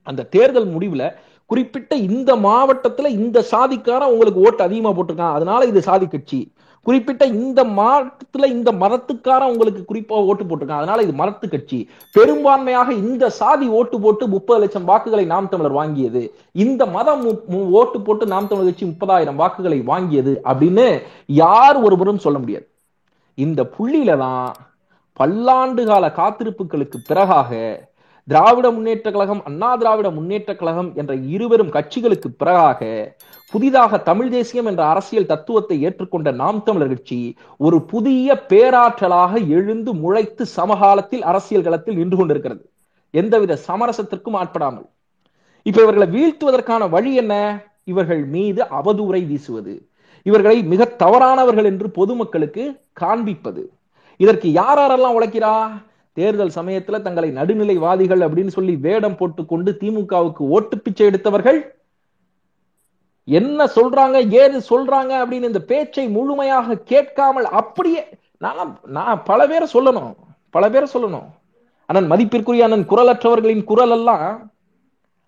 [0.07, 1.05] அந்த தேர்தல் முடிவுல
[1.51, 5.37] குறிப்பிட்ட இந்த மாவட்டத்துல இந்த சாதிக்காரன் உங்களுக்கு ஓட்டு அதிகமா போட்டிருக்கான்.
[5.37, 6.41] அதனால இது சாதி கட்சி.
[6.87, 10.83] குறிப்பிட்ட இந்த மாவட்டத்துல இந்த மதத்துக்காரன் உங்களுக்கு குறிப்பா ஓட்டு போட்டிருக்கான்.
[10.83, 11.79] அதனால இது மரத்து கட்சி.
[12.17, 16.23] பெரும்பான்மையாக இந்த சாதி ஓட்டு போட்டு முப்பது லட்சம் வாக்குகளை நாம் தமிழர் வாங்கியது.
[16.65, 17.25] இந்த மதம்
[17.81, 20.87] ஓட்டு போட்டு நாம் தமிழர் கட்சி முப்பதாயிரம் வாக்குகளை வாங்கியது அப்படின்னு
[21.43, 22.67] யார் ஒருவரும் சொல்ல முடியாது.
[23.35, 24.45] இந்த புள்ளியில தான்
[25.21, 27.51] பல்லாண்டு கால காத்திருப்புகளுக்கு பிறகாக
[28.29, 33.13] திராவிட முன்னேற்ற கழகம் அண்ணா திராவிட முன்னேற்ற கழகம் என்ற இருவரும் கட்சிகளுக்கு பிறகாக
[33.51, 40.43] புதிதாக தமிழ் தேசியம் என்ற அரசியல் தத்துவத்தை ஏற்றுக்கொண்ட நாம் தமிழர் கட்சி ஒரு புதிய பேராற்றலாக எழுந்து முளைத்து
[40.43, 42.71] சமகாலத்தில் அரசியல் களத்தில் நின்று கொண்டிருக்கிறது.
[43.11, 44.89] எந்தவித சமரசத்திற்கும் ஆட்படாமல்.
[45.63, 47.35] இப்ப இவர்களை வீழ்த்துவதற்கான வழி என்ன?
[47.85, 49.75] இவர்கள் மீது அவதூறை வீசுவது.
[50.23, 53.63] இவர்களை மிக தவறானவர்கள் என்று பொதுமக்களுக்கு காண்பிப்பது.
[54.21, 55.53] இதற்கு யார் யாரெல்லாம் உழைக்கிறா?
[56.13, 61.59] தேர்தல் சமயத்துல தங்களை நடுநிலைவாதிகள் அப்படின்னு சொல்லி வேடம் போட்டுக்கொண்டு திமுகவுக்கு ஓட்டு பிச்சை எடுத்தவர்கள்?
[63.25, 64.17] என்ன சொல்றாங்க?
[64.31, 65.13] ஏது சொல்றாங்க?
[65.23, 68.05] அப்படின்னு இந்த பேச்சை முழுமையாக கேட்காமல் அப்படியே
[68.39, 70.15] நான் நான் பல பேரை சொல்லணும்.
[70.51, 71.29] பல பேரை சொல்லணும்.
[71.87, 74.53] அண்ணன் மதிப்பிற்குரிய அண்ணன் குரலற்றவர்களின் குரல் எல்லாம்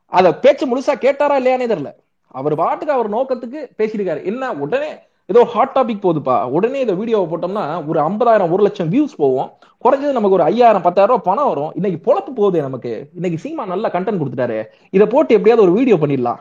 [0.07, 1.91] அத பேச்சு முழுசா கேட்டாரா இல்லையானே தெரியல.
[2.29, 4.25] அவர் பாட்டுக்கு அவர் நோக்கத்துக்கு பேசியிருக்காரு.
[4.25, 4.91] என்ன உடனே
[5.33, 9.51] ஏதோ ஹாட் டாபிக் போகுதுப்பா உடனே இந்த வீடியோவை போட்டோம்னா ஒரு ஐம்பதாயிரம் ஒரு லட்சம் வியூஸ் போவோம்
[9.85, 11.73] குறைஞ்சது நமக்கு ஒரு ஐயாயிரம் பத்தாயிரம் ரூபாய் பணம் வரும்.
[11.79, 12.93] இன்னைக்கு பொழப்பு போகுது நமக்கு.
[13.19, 14.59] இன்னைக்கு சீமா நல்ல கண்டென்ட் கொடுத்துட்டாரு.
[14.97, 16.41] இதை போட்டு எப்படியாவது ஒரு வீடியோ பண்ணிடலாம்.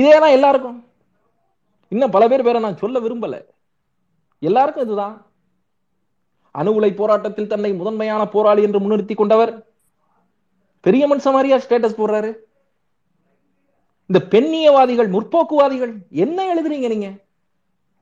[0.00, 0.78] இதே தான் எல்லாருக்கும்.
[1.92, 3.36] இன்னும் பல பேர் பேரை நான் சொல்ல விரும்பல.
[4.42, 5.14] எல்லாருக்கும் இதுதான்.
[6.60, 9.52] அணு உலை போராட்டத்தில் தன்னை முதன்மையான போராளி என்று முன்னிறுத்தி கொண்டவர்
[10.86, 12.30] பெரிய மனுஷன் மாதிரியா ஸ்டேட்டஸ் போடுறாரு.
[14.10, 15.92] இந்த பெண்ணியவாதிகள் முற்போக்குவாதிகள்
[16.24, 17.10] என்ன எழுதுறீங்க நீங்க?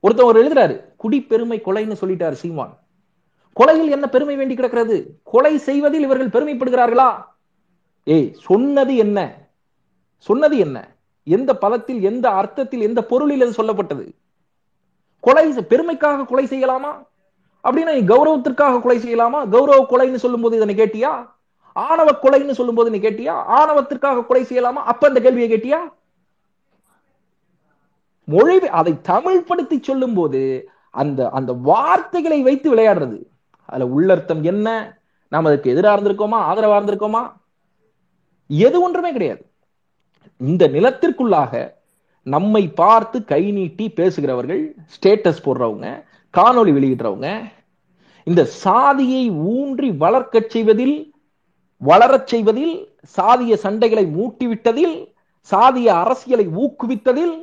[0.07, 2.79] ஒருத்தவர் எழுதுறாரு குடிப்பெருமை கொலைன்னு சொல்லிட்டாரு சீமான்.
[3.61, 5.21] கொலையில் என்ன பெருமை வேண்டி கிடக்கிறது?
[5.23, 7.25] கொலை செய்வதில் இவர்கள் பெருமைப்படுகிறார்களா?
[8.05, 9.49] ஏய் சொன்னது என்ன?
[10.17, 10.97] சொன்னது என்ன?
[11.25, 14.13] எந்த பதத்தில் எந்த அர்த்தத்தில் எந்த பொருளில் அது சொல்லப்பட்டது?
[15.21, 16.93] கொலை பெருமைக்காக கொலை செய்யலாமா?
[17.65, 19.49] அப்படின்னா நீ கௌரவத்திற்காக கொலை செய்யலாமா?
[19.49, 21.31] கௌரவ கொலைன்னு சொல்லும் போது இதனை கேட்டியா?
[21.73, 23.33] ஆணவ கொலைன்னு சொல்லும் போது நீ கேட்டியா?
[23.33, 24.83] ஆணவத்திற்காக கொலை செய்யலாமா?
[24.93, 25.79] அப்ப இந்த கேள்வியை கேட்டியா?
[28.33, 30.41] மொழி அதை தமிழ்படுத்தி சொல்லும் போது
[30.95, 33.19] அந்த அந்த வார்த்தைகளை வைத்து விளையாடுறது.
[33.69, 34.69] அதுல உள்ளர்த்தம் என்ன?
[35.33, 36.39] நாம் அதுக்கு எதிராக இருந்திருக்கோமா?
[36.49, 37.23] ஆதரவா இருந்திருக்கோமா?
[38.51, 39.43] எது ஒன்றுமே கிடையாது.
[40.41, 41.53] இந்த நிலத்திற்குள்ளாக
[42.27, 44.63] நம்மை பார்த்து கை நீட்டி பேசுகிறவர்கள்
[44.95, 45.87] ஸ்டேட்டஸ் போடுறவங்க
[46.35, 47.29] காணொளி வெளியிடுறவங்க
[48.27, 50.97] இந்த சாதியை ஊன்றி வளர்க்கச் செய்வதில்
[51.81, 52.75] வளரச் செய்வதில்
[53.17, 54.97] சாதிய சண்டைகளை மூட்டிவிட்டதில்
[55.51, 57.35] சாதிய அரசியலை ஊக்குவித்ததில்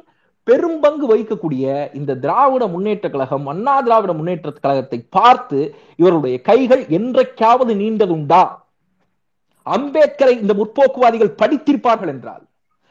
[0.47, 5.59] பெரும் பங்கு வகிக்கக்கூடிய இந்த திராவிட முன்னேற்ற கழகம் அண்ணா திராவிட முன்னேற்ற கழகத்தை பார்த்து
[5.95, 8.43] இவருடைய கைகள் என்றைக்காவது நீண்டதுண்டா?
[9.65, 12.43] அம்பேத்கரை இந்த முற்போக்குவாதிகள் படித்திருப்பார்கள் என்றால்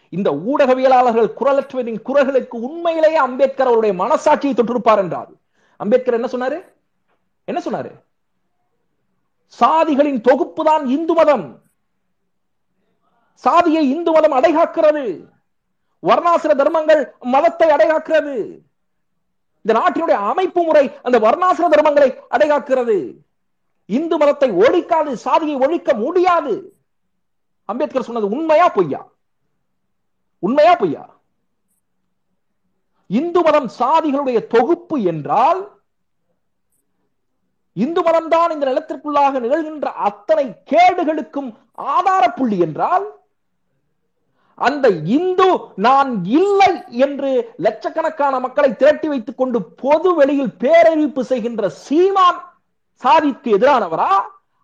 [0.08, 5.30] இந்த ஊடகவியலாளர்கள் குரலற்றவரின் குரல்களுக்கு உண்மையிலேயே அம்பேத்கர் அவருடைய மனசாட்சியை தொற்றிருப்பார் என்றால்
[5.80, 6.58] அம்பேத்கர் என்ன சொன்னாரு?
[7.44, 7.90] என்ன சொன்னாரு?
[9.58, 11.46] சாதிகளின் தொகுப்பு தான் இந்து மதம்.
[13.44, 15.04] சாதியை இந்து மதம் அடைகாக்கிறது.
[16.02, 18.62] வர்ணாசிர தர்மங்கள் மதத்தை அடைகாக்கிறது
[19.64, 23.22] இந்த நாட்டினுடைய அமைப்பு முறை அந்த வர்ணாசிர தர்மங்களை அடைகாக்கிறது
[23.86, 26.74] இந்து மதத்தை ஒழிக்காது சாதியை ஒழிக்க முடியாது.
[27.64, 29.06] அம்பேத்கர் சொன்னது உண்மையா பொய்யா?
[30.38, 31.20] உண்மையா பொய்யா?
[33.06, 35.74] இந்து மதம் சாதிகளுடைய தொகுப்பு என்றால்
[37.72, 43.15] இந்து மதம்தான் இந்த நிலத்திற்குள்ளாக நிகழ்கின்ற அத்தனை கேடுகளுக்கும் ஆதார புள்ளி என்றால்
[44.58, 46.70] அந்த இந்து நான் இல்லை
[47.04, 52.38] என்று லட்சக்கணக்கான மக்களை திரட்டி வைத்துக் கொண்டு பொது வெளியில் பேரறிவிப்பு செய்கின்ற சீமான்
[53.02, 54.12] சாதிக்கு எதிரானவரா?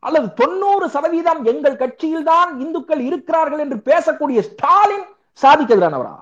[0.02, 5.07] அல்லது தொண்ணூறு சதவீதம் எங்கள் கட்சியில் தான் இந்துக்கள் இருக்கிறார்கள் என்று பேசக்கூடிய ஸ்டாலின்
[5.40, 6.14] சாதிக்கு எதிரானவரா?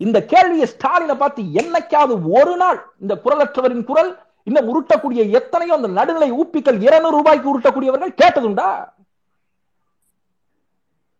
[0.00, 4.10] இந்த கேள்வியை ஸ்டாலினை பார்த்து என்னைக்காவது ஒரு நாள் இந்த குரலற்றவரின் குரல்
[4.46, 8.68] இன்னும் உருட்டக்கூடிய எத்தனையோ அந்த நடுநிலை ஊப்பிக்கள் இருநூறு ரூபாய்க்கு உருட்டக்கூடியவர்கள் கேட்டதுண்டா?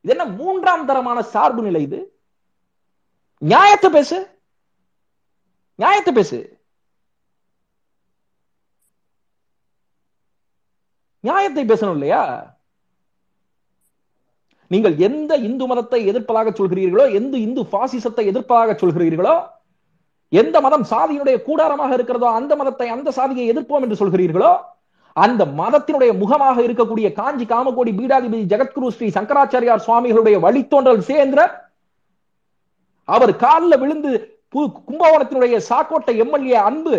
[0.05, 1.99] இது என்ன மூன்றாம் தரமான சார்பு நிலை இது?
[3.43, 4.19] நியாயத்தை பேசு.
[5.79, 6.39] நியாயத்தை பேசு.
[11.25, 12.23] நியாயத்தை பேசணும் இல்லையா?
[14.71, 19.35] நீங்கள் எந்த இந்து மதத்தை எதிர்ப்பதாக சொல்கிறீர்களோ எந்த இந்து பாசிசத்தை எதிர்ப்பதாக சொல்கிறீர்களோ
[20.33, 24.53] எந்த மதம் சாதியினுடைய கூடாரமாக இருக்கிறதோ அந்த மதத்தை அந்த சாதியை எதிர்ப்போம் என்று சொல்கிறீர்களோ
[25.17, 31.41] அந்த மதத்தினுடைய முகமாக இருக்கக்கூடிய காஞ்சி காமகோடி பீடாதிபதி ஜெகத்குரு ஸ்ரீ சங்கராச்சாரியார் சுவாமிகளுடைய வழித்தோன்றல் சேர்ந்த
[33.09, 34.11] அவர் காலில் விழுந்து
[34.89, 36.97] கும்பகோணத்தினுடைய சாக்கோட்டை எம்எல்ஏ அன்பு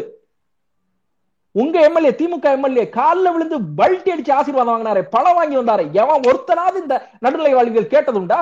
[1.56, 6.78] உங்க எம்எல்ஏ திமுக எம்எல்ஏ காலில் விழுந்து பல்ட்டி அடிச்சு ஆசீர்வாதம் வாங்கினாரு பணம் வாங்கி வந்தாரு எவன் ஒருத்தனாவது
[6.82, 8.42] இந்த நடுநிலை வாழ்வியல் கேட்டதுண்டா?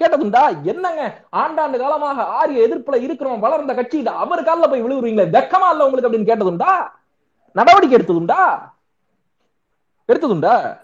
[0.00, 1.24] கேட்டதுண்டா என்னங்க?
[1.32, 6.10] ஆண்டாண்டு காலமாக ஆரிய எதிர்ப்புல இருக்கிறோம் வளர்ந்த கட்சி இது அவர் காலில் போய் விழுவுறீங்களே வெக்கமா இல்ல உங்களுக்கு
[6.10, 6.72] அப்படின்னு கேட்டதுண்டா?
[7.52, 8.72] நடவடிக்கை எடுத்ததுண்டா?
[10.08, 10.82] எடுத்ததுண்டா?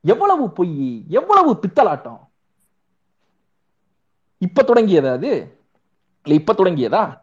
[0.00, 2.20] எவ்வளவு பொய் எவ்வளவு பித்தலாட்டம்?
[4.38, 5.58] இப்ப தொடங்கியதா அது?
[6.24, 7.20] இல்ல இப்ப தொடங்கியதா?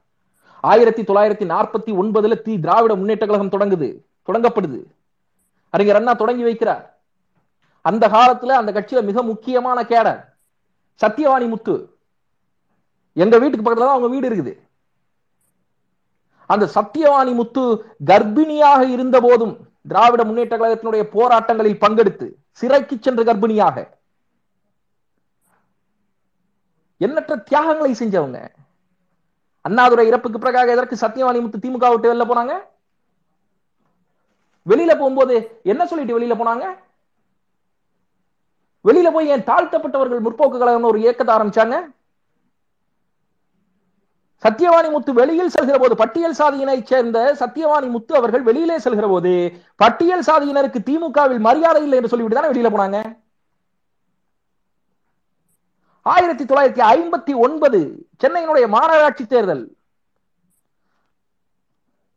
[0.61, 3.89] ஆயிரத்தி தொள்ளாயிரத்தி நாற்பத்தி ஒன்பதுல தி திராவிட முன்னேற்ற கழகம் தொடங்குது
[4.27, 4.79] தொடங்கப்படுது.
[5.69, 6.85] அறிஞர் அண்ணா தொடங்கி வைக்கிறார்.
[7.89, 10.21] அந்த காலத்துல அந்த கட்சியில மிக முக்கியமான கேடர்
[11.01, 11.75] சத்தியவாணி முத்து.
[13.23, 14.53] எங்க வீட்டுக்கு பக்கத்துல தான் அவங்க வீடு இருக்குது.
[16.53, 17.63] அந்த சத்தியவாணி முத்து
[18.09, 19.55] கர்ப்பிணியாக இருந்த போதும்
[19.91, 22.27] திராவிட முன்னேற்ற கழகத்தினுடைய போராட்டங்களில் பங்கெடுத்து
[22.59, 23.77] சிறைக்கு சென்ற கர்ப்பிணியாக.
[27.05, 28.39] எண்ணற்ற தியாகங்களை செஞ்சவங்க.
[29.65, 32.53] அண்ணாதுரை இறப்புக்கு பிறகாக எதற்கு சத்தியவாணி முத்து திமுக விட்டு வெளில போனாங்க?
[34.69, 35.35] வெளியில போகும்போது
[35.71, 36.65] என்ன சொல்லிட்டு வெளியில போனாங்க?
[38.87, 41.77] வெளியில போய் ஏன் தாழ்த்தப்பட்டவர்கள் முற்போக்கு கழகம் ஒரு இயக்கத்தை ஆரம்பிச்சாங்க?
[44.43, 49.31] சத்தியவாணி முத்து வெளியில் செல்கிற போது பட்டியல் சாதியினை சேர்ந்த சத்தியவாணி முத்து அவர்கள் வெளியிலே செல்கிற போது
[49.75, 52.99] பட்டியல் சாதியினருக்கு திமுகவில் மரியாதை இல்லை என்று சொல்லிவிட்டு தானே வெளியில போனாங்க?
[56.01, 57.79] ஆயிரத்தி தொள்ளாயிரத்தி ஐம்பத்தி ஒன்பது
[58.23, 59.65] சென்னையினுடைய மாநகராட்சி தேர்தல்.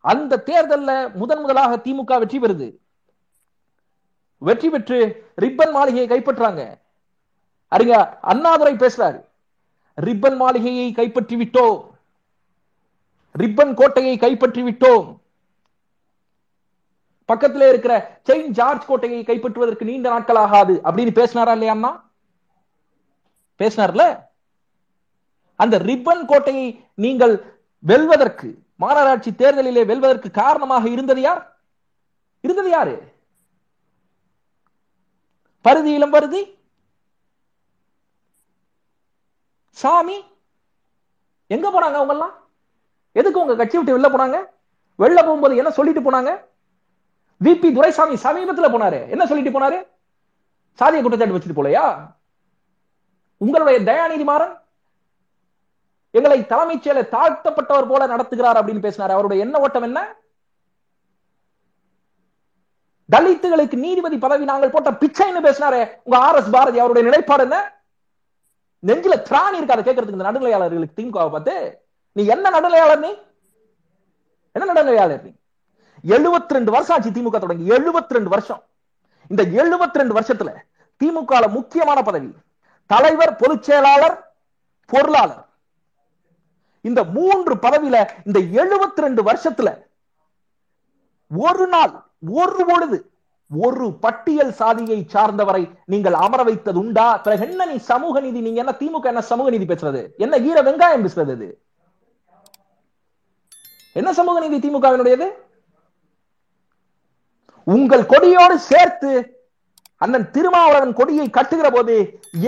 [0.01, 2.69] அந்த தேர்தல்ல முதன் முதலாக திமுக வெற்றி பெறுது.
[4.47, 4.99] வெற்றி பெற்று
[5.41, 6.79] ரிப்பன் மாளிகையை கைப்பற்றாங்க.
[7.71, 9.25] அறிங்க அண்ணாதுரை பேசுறாரு.
[9.97, 11.91] ரிப்பன் மாளிகையை கைப்பற்றி விட்டோம்
[13.39, 15.21] ரிப்பன் கோட்டையை கைப்பற்றி விட்டோம்
[17.33, 20.81] பக்கத்துல இருக்கிற செயின்ட் ஜார்ஜ் கோட்டையை கைப்பற்றுவதற்கு நீண்ட நாட்கள் ஆகாது.
[20.85, 22.11] அப்படின்னு பேசினாரா இல்லையா அண்ணா?
[23.59, 24.25] பேசினார்ல?
[25.57, 27.35] அந்த ரிப்பன் கோட்டையை நீங்கள்
[27.79, 31.57] வெல்வதற்கு மாநகராட்சி தேர்தலிலே வெல்வதற்கு காரணமாக இருந்தது யார்?
[32.41, 33.12] இருந்தது யாரு?
[35.63, 36.59] பருதி இளம் பருதி?
[39.69, 40.25] சாமி?
[41.47, 42.35] எங்க போனாங்க அவங்க எல்லாம்
[43.13, 44.51] எதுக்கு உங்க கட்சி விட்டு வெளில போனாங்க?
[44.99, 46.45] வெளில போகும்போது என்ன சொல்லிட்டு போனாங்க?
[47.45, 49.09] விபி துரைசாமி சமீபத்துல போனாரு.
[49.09, 49.87] என்ன சொல்லிட்டு போனாரு?
[50.79, 52.15] சாதிய குற்றச்சாட்டு வச்சுட்டு போலையா?
[53.37, 54.61] உங்களுடைய தயாநிதி மாறன்?
[56.11, 59.11] எங்களை தலைமைச் செயலர் தாழ்த்தப்பட்டவர் போல நடத்துகிறார் அப்படின்னு பேசினார்.
[59.11, 60.22] அவருடைய என்ன ஓட்டம் என்ன?
[63.13, 67.57] தலித்துகளுக்கு நீதிபதி பதவி நாங்கள் போட்ட பிச்சைன்னு பேசினாரே உங்க ஆர் எஸ் பாரதி அவருடைய நிலைப்பாடு என்ன?
[68.83, 71.55] நெஞ்சில திராணி இருக்காது கேட்கறதுக்கு இந்த நடுநிலையாளர்களுக்கு திமுக பார்த்து
[72.13, 73.13] நீ என்ன நடுநிலையாளர் நீ?
[74.53, 75.33] என்ன நடுநிலையாளர் நீ?
[76.05, 78.63] எழுபத்தி ரெண்டு வருஷம் ஆச்சு திமுக தொடங்கி எழுபத்தி ரெண்டு வருஷம்.
[79.31, 80.51] இந்த எழுபத்தி ரெண்டு வருஷத்துல
[81.01, 82.31] திமுக முக்கியமான பதவி
[82.87, 84.17] தலைவர் பொதுச் செயலாளர்
[84.87, 85.45] பொருளாளர்.
[86.81, 87.97] இந்த மூன்று பதவியில
[88.27, 89.69] இந்த எழுபத்தி ரெண்டு வருஷத்துல
[91.31, 92.99] ஒரு நாள் ஒரு பொழுது
[93.51, 97.07] ஒரு பட்டியல் சாதியை சார்ந்தவரை நீங்கள் அமர வைத்தது உண்டா?
[97.25, 100.01] பிறகு என்ன நீ சமூக நீதி நீங்க என்ன திமுக என்ன சமூக நீதி பேசுறது?
[100.25, 101.49] என்ன ஈர வெங்காயம் பேசுறது இது
[103.97, 105.27] என்ன சமூக நீதி திமுகவினுடையது?
[107.67, 109.11] உங்கள் கொடியோடு சேர்த்து
[110.01, 111.95] அண்ணன் திருமாவளவன் கொடியை கட்டுகிற போது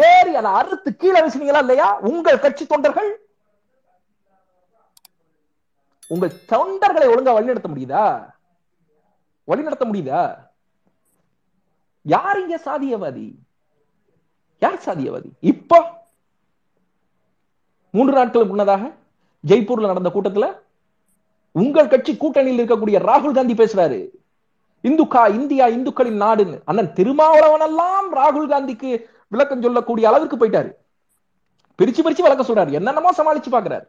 [0.07, 1.89] ஏறி அதை அறுத்து கீழே வீசினீங்களா இல்லையா?
[2.11, 3.11] உங்கள் கட்சி தொண்டர்கள்?
[6.11, 8.07] உங்கள் தொண்டர்களை ஒழுங்கா வழிநடத்த முடியுதா?
[9.45, 10.49] வழி நடத்த முடியுதா?
[12.03, 13.35] யார் இங்க சாதியவாதி?
[14.59, 15.31] யார் சாதியவாதி?
[15.41, 16.03] இப்போ
[17.91, 18.91] மூன்று நாட்களுக்கு முன்னதாக
[19.47, 20.57] ஜெய்ப்பூர்ல நடந்த கூட்டத்துல
[21.53, 24.09] உங்கள் கட்சி கூட்டணியில் இருக்கக்கூடிய ராகுல் காந்தி பேசுறாரு.
[24.83, 26.61] இந்துக்கா இந்தியா இந்துக்களின் நாடுன்னு.
[26.65, 30.73] அண்ணன் திருமாவளவன் எல்லாம் ராகுல் காந்திக்கு விளக்கம் சொல்லக்கூடிய அளவுக்கு போயிட்டாரு.
[31.79, 32.71] பிரிச்சு பிரிச்சு விளக்க சொல்றாரு.
[32.71, 33.87] என்னென்னமோ சமாளிச்சு பாக்குறாரு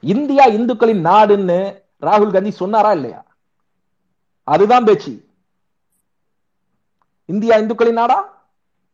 [0.00, 3.23] இந்தியா இந்துக்களின் நாடுன்னு ராகுல் காந்தி சொன்னாரா இல்லையா?
[4.44, 5.24] அதுதான் பேச்சு.
[7.24, 8.42] இந்தியா இந்துக்களின் நாடா?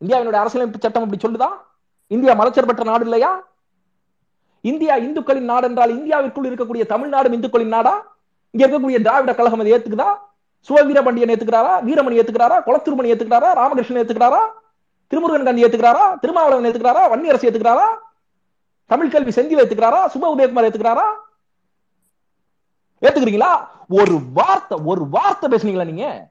[0.05, 1.47] இந்தியாவினுடைய அரசியலமைப்பு சட்டம் அப்படி சொல்லுதா?
[2.07, 3.47] இந்தியா மதச்சர்பற்ற நாடு இல்லையா?
[4.61, 8.17] இந்தியா இந்துக்களின் நாடு என்றால் இந்தியாவிற்குள் இருக்கக்கூடிய தமிழ்நாடு இந்துக்களின் நாடா?
[8.51, 10.17] இங்க இருக்கக்கூடிய திராவிட கழகம் அதை ஏத்துக்குதா?
[10.59, 11.73] சுவவீர பண்டியன் ஏத்துக்கிறாரா?
[11.81, 12.57] வீரமணி ஏத்துக்கிறாரா?
[12.65, 13.53] குளத்திருமணி ஏத்துக்கிறாரா?
[13.53, 14.39] ராமகிருஷ்ணன் ஏத்துக்கிறாரா?
[15.07, 16.19] திருமுருகன் காந்தி ஏத்துக்கிறாரா?
[16.19, 17.09] திருமாவளவன் ஏத்துக்கிறாரா?
[17.09, 17.87] வன்னியரசு ஏத்துக்கிறாரா?
[18.85, 20.07] தமிழ் கல்வி செந்தில் ஏத்துக்கிறாரா?
[20.07, 21.05] சுப உதயகுமார் ஏத்துக்கிறாரா?
[23.01, 23.67] ஏத்துக்கிறீங்களா?
[23.87, 26.29] ஒரு வார்த்தை ஒரு வார்த்தை பேசுனீங்களா நீங்க?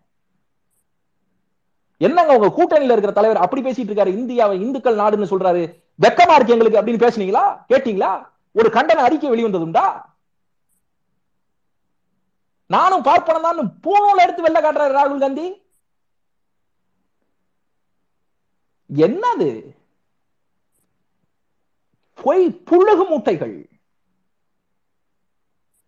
[1.97, 4.07] என்னங்க உங்க கூட்டணியில இருக்கிற தலைவர் அப்படி பேசிட்டு இருக்காரு?
[4.07, 5.83] இந்தியாவை இந்துக்கள் நாடுன்னு சொல்றாரு.
[6.01, 7.65] வெக்கமா இருக்கு எங்களுக்கு அப்படின்னு பேசுனீங்களா?
[7.69, 8.29] கேட்டீங்களா?
[8.53, 10.09] ஒரு கண்டன அறிக்கை வெளிவந்ததுண்டா?
[12.67, 15.63] நானும் பார்ப்பனம் தான் பூனோல எடுத்து வெளில காட்டுறாரு ராகுல் காந்தி.
[18.95, 19.77] என்னது?
[22.15, 23.70] பொய் புழுகு மூட்டைகள்.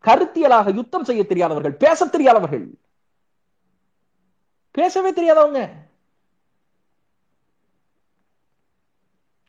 [0.07, 2.65] கருத்தியலாக யுத்தம் செய்ய தெரியாதவர்கள் பேச தெரியாதவர்கள்.
[4.71, 5.61] பேசவே தெரியாதவங்க.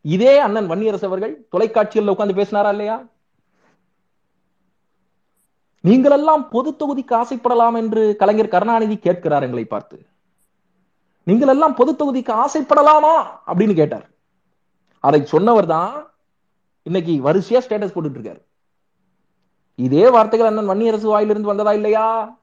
[0.02, 2.98] இதே அண்ணன் வன்னியரசு அவர்கள் தொலைக்காட்சியில் உட்கார்ந்து பேசினாரா இல்லையா?
[5.80, 9.98] நீங்கள் எல்லாம் பொது தொகுதிக்கு ஆசைப்படலாம் என்று கலைஞர் கருணாநிதி கேட்கிறார் எங்களை பார்த்து.
[11.24, 13.16] நீங்கள் எல்லாம் பொது தொகுதிக்கு ஆசைப்படலாமா
[13.48, 14.08] அப்படின்னு கேட்டார்.
[15.00, 15.94] அதை சொன்னவர் தான்
[16.84, 18.42] இன்னைக்கு வரிசையா ஸ்டேட்டஸ் போட்டுட்டு இருக்காரு.
[19.76, 22.36] இதே வார்த்தைகள் அண்ணன் வன்னியரசு வாயிலிருந்து வந்ததா இல்லையா?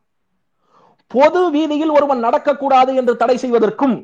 [1.07, 3.97] பொது வீதியில் ஒருவன் நடக்கக்கூடாது என்று தடை செய்வதற்கும்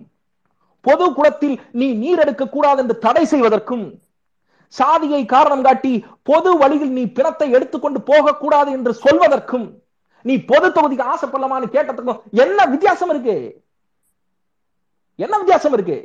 [0.83, 4.01] பொது குளத்தில் நீ நீர் எடுக்க கூடாது என்று தடை செய்வதற்கும்
[4.75, 9.67] சாதியை காரணம் காட்டி பொது வழியில் நீ பிணத்தை எடுத்துக்கொண்டு போகக்கூடாது என்று சொல்வதற்கும்
[10.25, 13.37] நீ பொது தொகுதிக்கு ஆசைப்படலாமான்னு கேட்டதுக்கும் என்ன வித்தியாசம் இருக்கு?
[15.19, 15.99] என்ன வித்தியாசம் இருக்கு?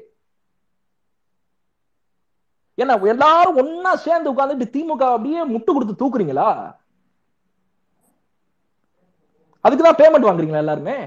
[2.78, 6.50] என்ன எல்லாரும் ஒன்னா சேர்ந்து உட்கார்ந்துட்டு திமுக அப்படியே முட்டு கொடுத்து தூக்குறீங்களா?
[9.62, 10.98] அதுக்கு தான் பேமெண்ட் வாங்குறீங்களா எல்லாருமே?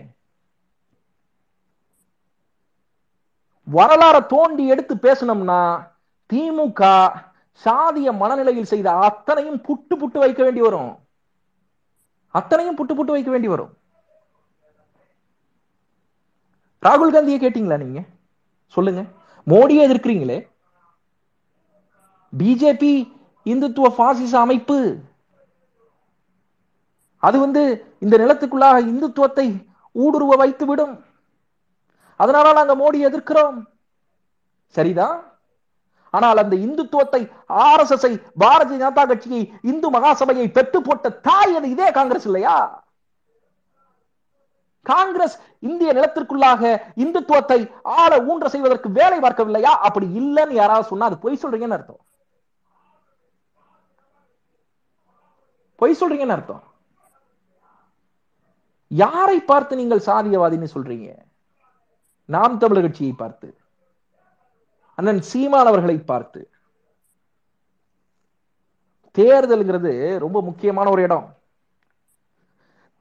[3.66, 5.88] வரலாற தோண்டி எடுத்து பேசணும்னா
[6.32, 6.82] திமுக
[7.64, 10.92] சாதிய மனநிலையில் செய்த அத்தனையும் புட்டு புட்டு வைக்க வேண்டி வரும்.
[12.30, 13.72] அத்தனையும் புட்டு புட்டு வைக்க வேண்டி வரும்.
[16.82, 18.00] ராகுல் காந்தியை கேட்டீங்களா நீங்க?
[18.68, 19.02] சொல்லுங்க.
[19.46, 20.48] மோடியை எதிர்க்கிறீங்களே?
[22.32, 22.92] பிஜேபி
[23.46, 24.98] இந்துத்துவ பாசிச அமைப்பு.
[27.26, 27.62] அது வந்து
[28.04, 29.46] இந்த நிலத்துக்குள்ளாக இந்துத்துவத்தை
[29.96, 30.94] ஊடுருவ வைத்து விடும்
[32.20, 33.56] அதனால நாங்க மோடி எதிர்க்கிறோம்.
[34.74, 35.18] சரிதான்
[36.14, 37.20] ஆனால் அந்த இந்துத்துவத்தை
[37.66, 38.04] R S S
[38.42, 42.56] Bharatiya Janata கட்சியை இந்து மகாசபையை பெற்று போட்ட தாய் அது இதே காங்கிரஸ் இல்லையா?
[44.86, 45.36] காங்கிரஸ்
[45.68, 46.62] இந்திய நிலத்திற்குள்ளாக
[47.04, 47.58] இந்துத்துவத்தை
[48.00, 49.72] ஆள ஊன்ற செய்வதற்கு வேலை பார்க்கவில்லையா?
[49.88, 52.02] அப்படி இல்லைன்னு யாராவது சொன்னா அது பொய் சொல்றீங்கன்னு அர்த்தம்.
[55.80, 56.62] பொய் சொல்றீங்கன்னு அர்த்தம்.
[58.88, 61.18] யாரை பார்த்து நீங்கள் சாதியவாதின்னு சொல்றீங்க?
[62.24, 63.56] நாம் தமிழர் கட்சியை பார்த்து.
[64.94, 66.50] அண்ணன் சீமான் அவர்களை பார்த்து.
[69.18, 71.36] தேர்தல்ங்கிறது ரொம்ப முக்கியமான ஒரு இடம்.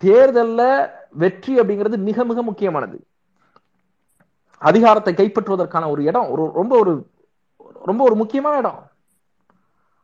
[0.02, 3.08] தேர்தல்ல வெற்றி அப்படிங்கிறது மிக மிக முக்கியமானது.
[4.58, 7.10] அதிகாரத்தை கைப்பற்றுவதற்கான ஒரு இடம் ஒரு ரொம்ப ஒரு
[7.74, 8.92] ரொம்ப ஒரு முக்கியமான இடம்.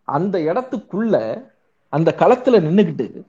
[0.03, 1.45] அந்த இடத்துக்குள்ள
[1.89, 3.23] அந்த களத்துல நின்னுக்கிட்டு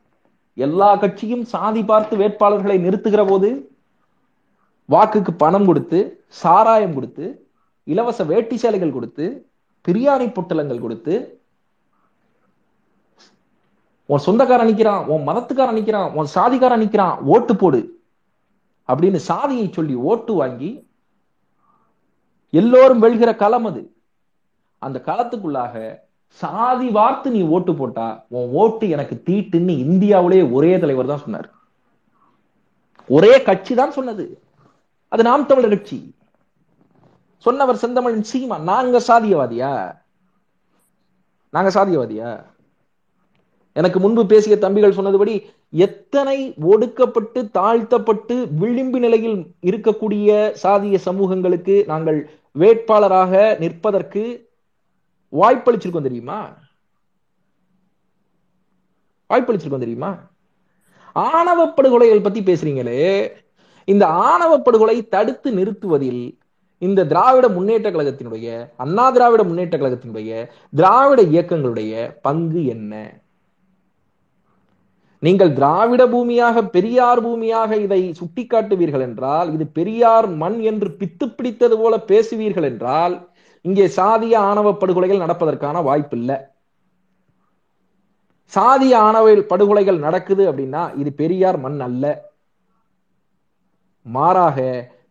[0.56, 3.50] எல்லா கட்சியும் சாதி பார்த்து வேட்பாளர்களை நிறுத்துகிற போது
[4.88, 5.98] வாக்குக்கு பணம் கொடுத்து
[6.36, 7.26] சாராயம் கொடுத்து
[7.86, 9.26] இலவச வேட்டி சேலைகள் கொடுத்து
[9.84, 11.14] பிரியாணி பொட்டலங்கள் கொடுத்து
[14.08, 17.80] உன் சொந்தக்காரன் நிக்கிறான் உன் மதத்துக்காரன் நிக்கிறான் உன் சாதிக்காரன் நிக்கிறான் ஓட்டு போடு
[18.88, 20.70] அப்படின்னு சாதியை சொல்லி ஓட்டு வாங்கி
[22.52, 23.82] எல்லோரும் வெல்கிற களம் அது.
[24.82, 25.74] அந்த களத்துக்குள்ளாக
[26.30, 31.50] சாதி வார்த்து நீ ஓட்டு போட்டா உன் ஓட்டு எனக்கு தீட்டுன்னு இந்தியாவிலேயே ஒரே தலைவர் தான் சொன்னார்.
[33.06, 34.42] ஒரே கட்சி தான் சொன்னது.
[35.08, 36.14] அது நாம் தமிழர் கட்சி.
[37.36, 38.58] சொன்னவர் செந்தமிழன் சீமா.
[38.60, 39.94] நாங்க சாதியவாதியா?
[41.50, 42.44] நாங்க சாதியவாதியா?
[43.72, 53.58] எனக்கு முன்பு பேசிய தம்பிகள் சொன்னதுபடி எத்தனை ஒடுக்கப்பட்டு தாழ்த்தப்பட்டு விளிம்பு நிலையில் இருக்கக்கூடிய சாதிய சமூகங்களுக்கு நாங்கள் வேட்பாளராக
[53.58, 54.49] நிற்பதற்கு
[55.32, 56.56] வாய்ப்பளிச்சிருக்கோம் தெரியுமா?
[59.30, 60.28] வாய்ப்பளிச்சிருக்கோம் தெரியுமா?
[61.12, 63.32] ஆணவ படுகொலைகள் பத்தி பேசுறீங்களே.
[63.84, 66.38] இந்த ஆணவ படுகொலை தடுத்து நிறுத்துவதில்
[66.78, 73.22] இந்த திராவிட முன்னேற்ற கழகத்தினுடைய அண்ணா திராவிட முன்னேற்ற கழகத்தினுடைய திராவிட இயக்கங்களுடைய பங்கு என்ன?
[75.18, 81.96] நீங்கள் திராவிட பூமியாக பெரியார் பூமியாக இதை சுட்டிக்காட்டுவீர்கள் என்றால் இது பெரியார் மண் என்று பித்து பிடித்தது போல
[82.06, 83.29] பேசுவீர்கள் என்றால்
[83.64, 86.36] இங்கே சாதிய ஆணவ படுகொலைகள் நடப்பதற்கான வாய்ப்பு இல்லை.
[88.52, 92.04] சாதிய ஆணவ படுகொலைகள் நடக்குது அப்படின்னா இது பெரியார் மண் அல்ல.
[94.06, 94.58] மாறாக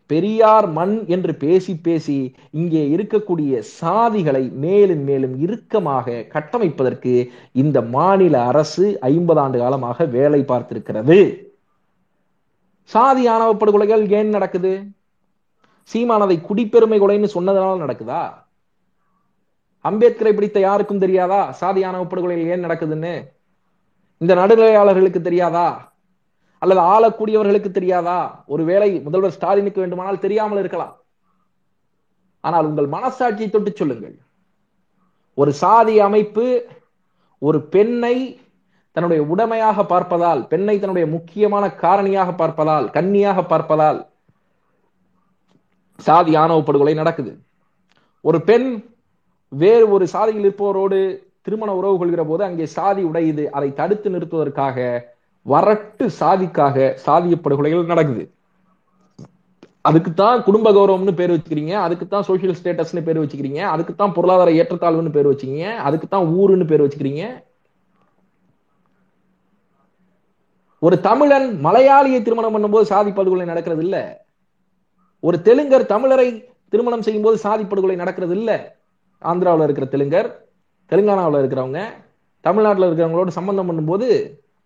[0.09, 2.15] பெரியார் மண் என்று பேசி பேசி
[2.51, 7.13] இங்கே இருக்கக்கூடிய சாதிகளை மேலும் மேலும் இறுக்கமாக கட்டமைப்பதற்கு
[7.51, 11.19] இந்த மாநில அரசு ஐம்பது ஆண்டு காலமாக வேலை பார்த்திருக்கிறது.
[12.83, 14.73] சாதி ஆணவ படுகொலைகள் ஏன் நடக்குது?
[15.93, 18.21] சீமானதை குடிப்பெருமை கொலைன்னு சொன்னதனால நடக்குதா?
[19.85, 21.55] அம்பேத்கரை பிடித்த யாருக்கும் தெரியாதா?
[21.61, 23.13] சாதியான ஆணவ படுகொலைகள் ஏன் நடக்குதுன்னு?
[24.17, 25.67] இந்த நடுநிலையாளர்களுக்கு தெரியாதா?
[26.61, 28.43] அல்லது ஆளக்கூடியவர்களுக்கு தெரியாதா?
[28.45, 30.95] ஒருவேளை முதல்வர் ஸ்டாலினுக்கு வேண்டுமானால் தெரியாமல் இருக்கலாம்.
[32.39, 34.17] ஆனால் உங்கள் மனசாட்சியை தொட்டு சொல்லுங்கள்.
[35.33, 36.45] ஒரு சாதி அமைப்பு
[37.37, 38.15] ஒரு பெண்ணை
[38.91, 43.99] தன்னுடைய உடமையாக பார்ப்பதால் பெண்ணை தன்னுடைய முக்கியமான காரணியாக பார்ப்பதால் கன்னியாக பார்ப்பதால்
[45.99, 47.31] சாதி ஆணவ படுகொலை நடக்குது.
[48.21, 48.67] ஒரு பெண்
[49.49, 50.99] வேறு ஒரு சாதியில் இருப்பவரோடு
[51.41, 53.45] திருமண உறவு கொள்கிற போது அங்கே சாதி உடையுது.
[53.45, 54.77] அதை தடுத்து நிறுத்துவதற்காக
[55.45, 58.23] வரட்டு சாதிக்காக சாதிய படுகொலைகள் நடக்குது.
[59.81, 61.73] அதுக்குத்தான் குடும்ப கௌரவம்னு பேர் வச்சுக்கிறீங்க.
[61.73, 63.61] அதுக்குத்தான் சோசியல் ஸ்டேட்டஸ்னு பேர் வச்சுக்கிறீங்க.
[63.73, 65.75] அதுக்குத்தான் பொருளாதார ஏற்றத்தாழ்வுன்னு பேர் வச்சுக்கிறீங்க.
[65.75, 67.23] அதுக்குத்தான் ஊருன்னு பேர் வச்சுக்கிறீங்க.
[70.79, 74.03] ஒரு தமிழன் மலையாளியை திருமணம் பண்ணும்போது சாதி படுகொலை நடக்கிறது இல்லை
[75.19, 78.57] ஒரு தெலுங்கர் தமிழரை திருமணம் செய்யும் போது சாதி படுகொலை நடக்கிறது இல்லை.
[79.21, 80.29] ஆந்திராவில் இருக்கிற தெலுங்கர்
[80.89, 81.79] தெலுங்கானாவில் இருக்கிறவங்க
[82.41, 84.07] தமிழ்நாட்டில் இருக்கிறவங்களோட சம்பந்தம் பண்ணும்போது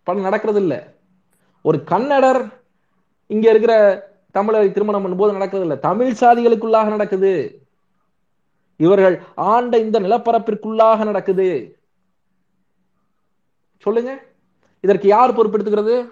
[0.02, 0.78] படம் நடக்கிறது இல்லை.
[1.62, 2.42] ஒரு கன்னடர்
[3.26, 3.74] இங்க இருக்கிற
[4.34, 5.78] தமிழரை திருமணம் பண்ணும்போது நடக்கிறது இல்லை.
[5.78, 7.60] தமிழ் சாதிகளுக்குள்ளாக நடக்குது.
[8.76, 11.78] இவர்கள் ஆண்ட இந்த நிலப்பரப்பிற்குள்ளாக நடக்குது.
[13.78, 14.12] சொல்லுங்க.
[14.80, 16.08] இதற்கு யார் பொறுப்பெடுத்துக்கிறது?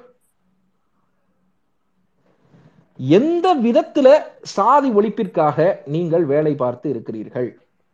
[2.99, 4.09] எந்த விதத்துல
[4.43, 5.59] சாதி ஒழிப்பிற்காக
[5.95, 7.49] நீங்கள் வேலை பார்த்து இருக்கிறீர்கள்?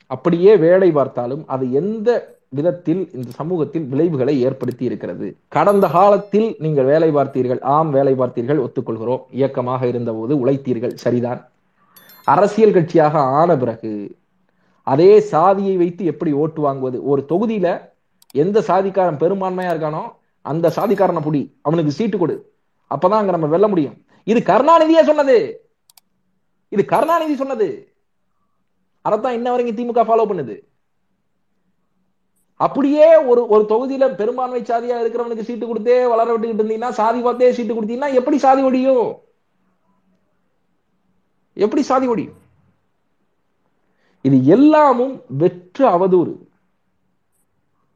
[0.06, 5.26] அப்படியே வேலை பார்த்தாலும் அது எந்த விதத்தில் இந்த சமூகத்தில் விளைவுகளை ஏற்படுத்தி இருக்கிறது?
[5.48, 9.22] கடந்த காலத்தில் நீங்கள் வேலை பார்த்தீர்கள் ஆம் வேலை பார்த்தீர்கள் ஒத்துக்கொள்கிறோம்.
[9.30, 11.40] இயக்கமாக இருந்தபோது உழைத்தீர்கள் சரிதான்.
[12.24, 13.92] அரசியல் கட்சியாக ஆன பிறகு
[14.82, 16.98] அதே சாதியை வைத்து எப்படி ஓட்டு வாங்குவது?
[17.10, 17.68] ஒரு தொகுதியில
[18.34, 20.02] எந்த சாதிக்காரன் பெரும்பான்மையா இருக்கானோ
[20.42, 22.36] அந்த சாதிக்காரனை புடி அவனுக்கு சீட்டு கொடு.
[22.90, 23.96] அப்பதான் அங்க நம்ம வெல்ல முடியும்.
[24.30, 25.36] இது கருணாநிதியே சொன்னது.
[26.68, 27.68] இது கருணாநிதி சொன்னது.
[29.00, 30.56] அதைத்தான் இன்ன வரைக்கும் திமுக ஃபாலோ பண்ணுது.
[32.56, 37.76] அப்படியே ஒரு ஒரு தொகுதியில பெரும்பான்மை சாதியா இருக்கிறவனுக்கு சீட்டு கொடுத்தே வளர விட்டுக்கிட்டு இருந்தீங்கன்னா சாதி பார்த்தே சீட்டு
[37.76, 39.10] கொடுத்தீங்கன்னா எப்படி சாதி ஒடியும்
[41.52, 42.36] எப்படி சாதி ஒடியும்
[44.22, 46.34] இது எல்லாமும் வெற்று அவதூறு.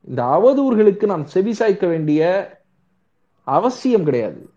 [0.08, 2.22] இந்த அவதூறுகளுக்கு நாம் செவிசாய்க்க வேண்டிய
[3.42, 4.51] அவசியம் கிடையாது.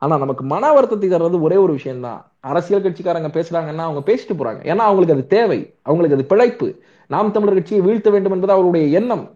[0.00, 2.32] ஆனா நமக்கு மன வருத்தத்தை தர்றது ஒரே ஒரு விஷயம்தான்.
[2.40, 4.60] அரசியல் கட்சிக்காரங்க பேசுறாங்கன்னா அவங்க பேசிட்டு போறாங்க.
[4.62, 5.74] ஏன்னா அவங்களுக்கு அது தேவை.
[5.82, 6.68] அவங்களுக்கு அது பிழைப்பு.
[7.08, 9.30] நாம் தமிழர் கட்சியை வீழ்த்த வேண்டும் என்பது அவருடைய எண்ணம்.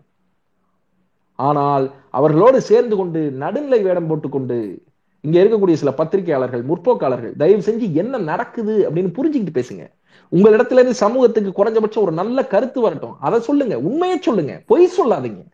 [1.37, 4.83] ஆனால் அவர்களோடு சேர்ந்து கொண்டு நடுநிலை வேடம் போட்டுக்கொண்டு
[5.21, 9.91] இங்க இருக்கக்கூடிய சில பத்திரிகையாளர்கள் முற்போக்காளர்கள் தயவு செஞ்சு என்ன நடக்குது அப்படின்னு புரிஞ்சுக்கிட்டு பேசுங்க.
[10.33, 13.17] உங்களிடத்துல இருந்து சமூகத்துக்கு குறைஞ்சபட்சம் ஒரு நல்ல கருத்து வரட்டும்.
[13.21, 13.79] அதை சொல்லுங்க.
[13.79, 14.63] உண்மையை சொல்லுங்க.
[14.67, 15.45] பொய் சொல்லாதீங்க.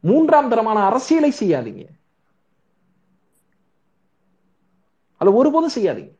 [0.00, 1.86] மூன்றாம் தரமான அரசியலை செய்யாதீங்க.
[5.22, 6.12] அதுல ஒருபோதும் செய்யாதீங்க.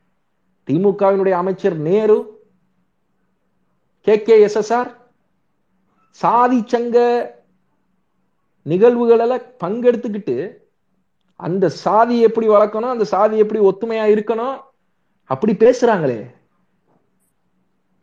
[0.67, 2.17] திமுகவினுடைய அமைச்சர் Nehru
[4.07, 4.91] K K S S R
[6.19, 6.97] சாதி சங்க
[8.65, 10.35] நிகழ்வுகளில் பங்கெடுத்துக்கிட்டு
[11.39, 14.57] அந்த சாதி எப்படி வளர்க்கணும் அந்த சாதி எப்படி ஒத்துமையா இருக்கணும்
[15.29, 16.19] அப்படி பேசுறாங்களே.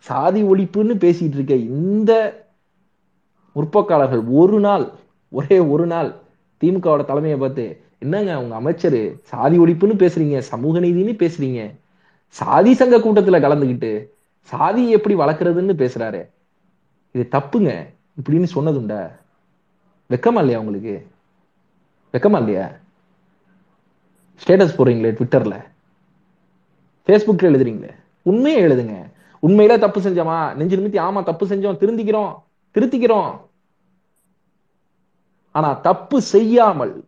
[0.06, 2.12] சாதி ஒழிப்புன்னு பேசிட்டு இருக்க இந்த
[3.56, 4.84] முற்போக்காளர்கள் ஒரு நாள்
[5.32, 6.10] ஒரே ஒரு நாள்
[6.60, 7.64] திமுகவோட தலைமையை பார்த்து
[8.00, 9.20] என்னங்க உங்க அமைச்சர்?
[9.22, 11.74] சாதி ஒழிப்புன்னு பேசுறீங்க சமூக நீதினு பேசுறீங்க.
[12.28, 14.08] சாதி சங்க கூட்டத்துல கலந்துகிட்டு
[14.40, 16.30] சாதி எப்படி வளர்க்கறதுன்னு பேசுறாரு.
[17.12, 17.86] இது தப்புங்க.
[18.20, 19.10] இப்படின்னு சொன்னதுண்டா?
[20.10, 21.06] வெக்கமா இல்லையா உங்களுக்கு?
[22.12, 22.70] வெக்கமா இல்லையா?
[24.44, 25.64] ஸ்டேட்டஸ் போடுறீங்களே ட்விட்டர்ல.
[27.06, 27.90] ஃபேஸ்புக்கில் எழுதுறீங்களே?
[28.22, 29.10] உண்மையை எழுதுங்க.
[29.42, 30.54] உண்மையில தப்பு செஞ்சோமா?
[30.54, 31.76] நெஞ்சு நிமித்தி ஆமா தப்பு செஞ்சோம்.
[31.76, 32.34] திருந்திக்கிறோம்.
[32.74, 33.40] திருத்திக்கிறோம்.
[35.52, 37.04] ஆனா தப்பு செய்யாமல்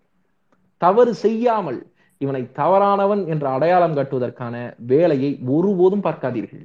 [0.84, 1.80] தவறு செய்யாமல்
[2.20, 4.54] இவனை தவறானவன் என்ற அடையாளம் காட்டுவதற்கான
[4.92, 6.64] வேலையை ஒருபோதும் பார்க்காதீர்கள்.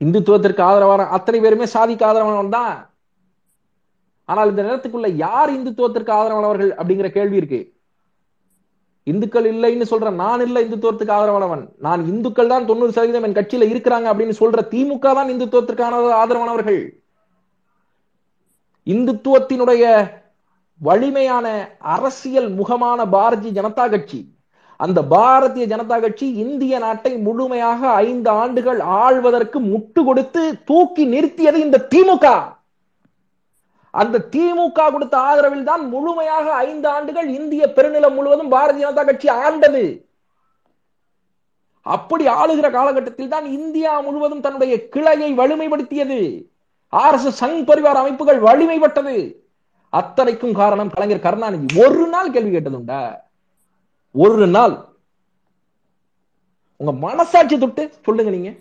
[0.00, 2.76] இந்துத்துவத்திற்கு ஆதரவான அத்தனை பேருமே சாதிக்கு ஆதரவானவன் தான்.
[4.28, 7.60] ஆனால் இந்த நேரத்துக்குள்ள யார் இந்துத்துவத்திற்கு ஆதரவானவர்கள் அப்படிங்கிற கேள்வி இருக்கு.
[9.06, 11.64] இந்துக்கள் இல்லைன்னு சொல்ற நான் இல்ல இந்துத்துவத்துக்கு ஆதரவானவன்.
[11.86, 16.80] நான் இந்துக்கள் தான் தொண்ணூறு சதவீதம் என் கட்சியில இருக்கிறாங்க அப்படின்னு சொல்ற திமுக தான் இந்துத்துவத்திற்கான ஆதரவானவர்கள்.
[18.86, 19.84] இந்துத்துவத்தினுடைய
[20.86, 21.46] வலிமையான
[21.94, 24.20] அரசியல் முகமான பாரதிய ஜனதா கட்சி.
[24.80, 31.86] அந்த பாரதிய ஜனதா கட்சி இந்திய நாட்டை முழுமையாக ஐந்து ஆண்டுகள் ஆள்வதற்கு முட்டு கொடுத்து தூக்கி நிறுத்தியது இந்த
[31.94, 32.26] திமுக.
[33.94, 39.84] அந்த திமுக கொடுத்த ஆதரவில் தான் முழுமையாக ஐந்து ஆண்டுகள் இந்திய பெருநிலம் முழுவதும் பாரதிய ஜனதா கட்சி ஆண்டது.
[41.82, 46.20] அப்படி ஆளுகிற காலகட்டத்தில் தான் இந்தியா முழுவதும் தன்னுடைய கிளையை வலிமைப்படுத்தியது.
[46.88, 49.16] R S S Sangh Parivar அமைப்புகள் வலிமைப்பட்டது.
[49.90, 51.80] அத்தனைக்கும் காரணம் கலைஞர் கருணாநிதி.
[51.80, 53.20] ஒரு நாள் கேள்வி கேட்டதுண்டா?
[54.12, 54.88] ஒரு நாள்.
[56.76, 58.54] உங்க மனசாட்சி தொட்டு சொல்லுங்க நீங்க.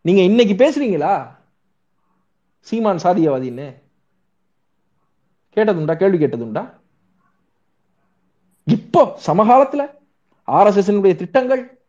[0.00, 1.36] நீங்க இன்னைக்கு பேசுறீங்களா?
[2.60, 3.82] சீமான் சாதியவாதின்னு.
[5.54, 5.96] கேட்டதுண்டா?
[5.96, 6.80] கேள்வி கேட்டதுண்டா?
[8.64, 9.98] இப்போ சமகாலத்துல
[10.44, 11.80] ஆர் எஸ் எஸ் திட்டங்கள்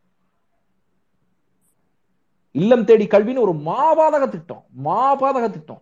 [2.52, 5.82] இல்லம் தேடி கல்வின்னு ஒரு மாபாதக திட்டம் மாபாதக திட்டம்.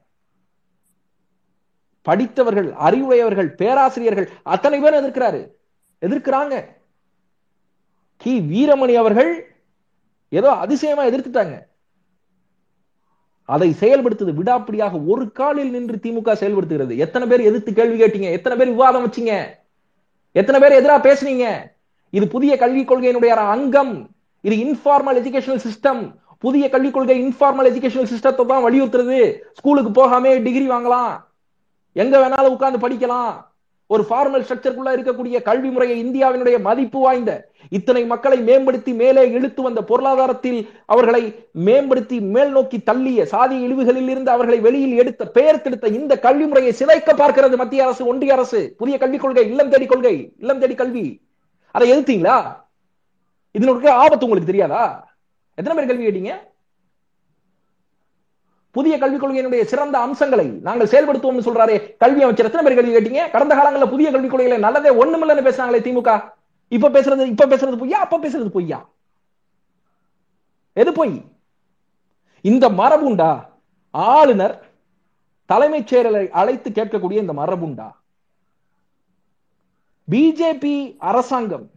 [2.02, 5.52] படித்தவர்கள் அறிவுடையவர்கள் பேராசிரியர்கள் அத்தனை பேர் எதிர்க்கிறாரு.
[6.02, 6.66] எதிர்க்கிறாங்க.
[8.18, 8.40] கி.
[8.40, 9.60] வீரமணி அவர்கள்
[10.30, 11.70] ஏதோ அதிசயமா எதிர்த்துட்டாங்க.
[13.46, 16.98] அதை செயல்படுத்துது விடாப்பிடியாக ஒரு காலில் நின்று திமுக செயல்படுத்துகிறது.
[16.98, 18.32] எத்தனை பேர் எதிர்த்து கேள்வி கேட்டீங்க?
[18.32, 19.48] எத்தனை பேர் விவாதம் வச்சீங்க?
[20.32, 21.74] எத்தனை பேர் எதிராக பேசுனீங்க?
[22.10, 24.10] இது புதிய கல்விக் கொள்கையினுடைய அங்கம்.
[24.42, 29.42] இது இன்ஃபார்மல் எஜுகேஷனல் சிஸ்டம் புதிய கல்விக் கொள்கை இன்ஃபார்மல் எஜுகேஷனல் சிஸ்டத்தை தான் வலியுறுத்துறது.
[29.54, 31.31] ஸ்கூலுக்கு போகாம டிகிரி வாங்கலாம்.
[31.94, 33.50] எங்க வேணாலும் உட்கார்ந்து படிக்கலாம்.
[33.88, 39.82] ஒரு ஃபார்மல் ஸ்ட்ரக்சருக்குள்ள இருக்கக்கூடிய கல்வி முறையை இந்தியாவினுடைய மதிப்பு வாய்ந்த இத்தனை மக்களை மேம்படுத்தி மேலே இழுத்து வந்த
[39.84, 46.20] பொருளாதாரத்தில் அவர்களை மேம்படுத்தி மேல் நோக்கி தள்ளிய சாதி இழிவுகளில் இருந்து அவர்களை வெளியில் எடுத்த பெயர் திடுத்த இந்த
[46.20, 48.76] கல்வி முறையை சிதைக்க பார்க்கிறது மத்திய அரசு ஒன்றிய அரசு.
[48.78, 51.22] புதிய கல்விக் கொள்கை இல்லம் தேடி கொள்கை இல்லம் தேடி கல்வி.
[51.72, 52.56] அதை எதிர்த்தீங்களா?
[53.52, 55.14] இதனுடைய ஆபத்து உங்களுக்கு தெரியாதா?
[55.56, 56.36] எத்தனை பேர் கல்வி கேட்டீங்க?
[58.72, 61.98] புதிய கல்விக் கொள்கையினுடைய சிறந்த அம்சங்களை நாங்கள் செயல்படுத்துவோம்னு சொல்றாரு.
[61.98, 62.46] கல்வி அமைச்சர்.
[62.46, 63.32] எத்தனை பேர் கல்வி கேட்டீங்க?
[63.32, 66.34] கடந்த காலங்களில் புதிய கல்விக் கொள்கையில நல்லதே ஒண்ணுமில்லன்னு பேசுறாங்களே திமுக.
[66.68, 68.00] இப்ப பேசுறது இப்ப பேசுறது பொய்யா?
[68.00, 68.90] அப்ப பேசுறது பொய்யா?
[70.74, 71.22] எது பொய்?
[72.42, 73.46] இந்த மரபுண்டா?
[73.92, 74.70] ஆளுநர்
[75.46, 77.92] தலைமைச் செயலரை அழைத்து கேட்கக்கூடிய இந்த மரபுண்டா?
[80.12, 81.70] பிஜேபி அரசாங்கம்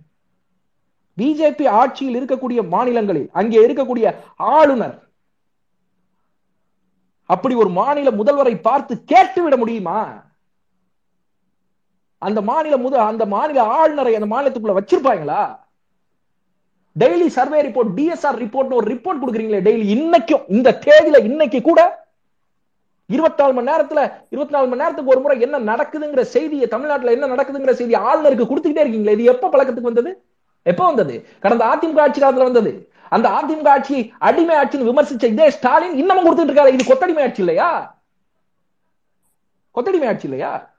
[1.17, 5.09] பிஜேபி ஆட்சியில் இருக்கக்கூடிய மாநிலங்களில் அங்கே இருக்கக்கூடிய ஆளுநர்
[7.35, 9.99] அப்படி ஒரு மாநில முதல்வரை பார்த்து கேட்டுவிட முடியுமா?
[12.23, 15.43] அந்த மாநில முத அந்த மாநில ஆளுநரை அந்த மாநிலத்துக்குள்ள வச்சிருப்பாங்களா?
[16.97, 21.81] Daily survey report DSR report ஒரு ரிப்போர்ட் கொடுக்குறீங்களே டெய்லி இன்னைக்கும் இந்த தேதியில இன்னைக்கு கூட?
[23.11, 24.01] இருபத்தி நாலு மணி நேரத்துல
[24.33, 28.85] இருபத்தி நாலு மணி நேரத்துக்கு ஒரு முறை என்ன நடக்குதுங்கிற செய்தியை தமிழ்நாட்டுல என்ன நடக்குதுங்கிற செய்தி ஆளுநருக்கு கொடுத்துக்கிட்டே
[28.85, 30.11] இருக்கீங்களே இது எப்ப பழக்கத்துக்கு வந்தது?
[30.67, 31.15] எப்ப வந்தது?
[31.41, 32.73] கடந்த அதிமுக ஆட்சி காலத்துல வந்தது.
[33.09, 36.73] அந்த அதிமுக ஆட்சி அடிமை ஆட்சின்னு விமர்சிச்ச இதே ஸ்டாலின் இன்னமும் கொடுத்துட்டு இருக்காரு.
[36.73, 37.97] இது கொத்தடிமை ஆட்சி இல்லையா?
[39.75, 40.73] கொத்தடிமை ஆட்சி இல்லையா?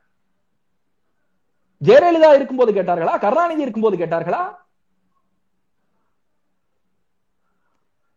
[1.82, 3.20] ஜெயலலிதா இருக்கும்போது கேட்டார்களா?
[3.20, 4.58] கருணாநிதி இருக்கும்போது கேட்டார்களா?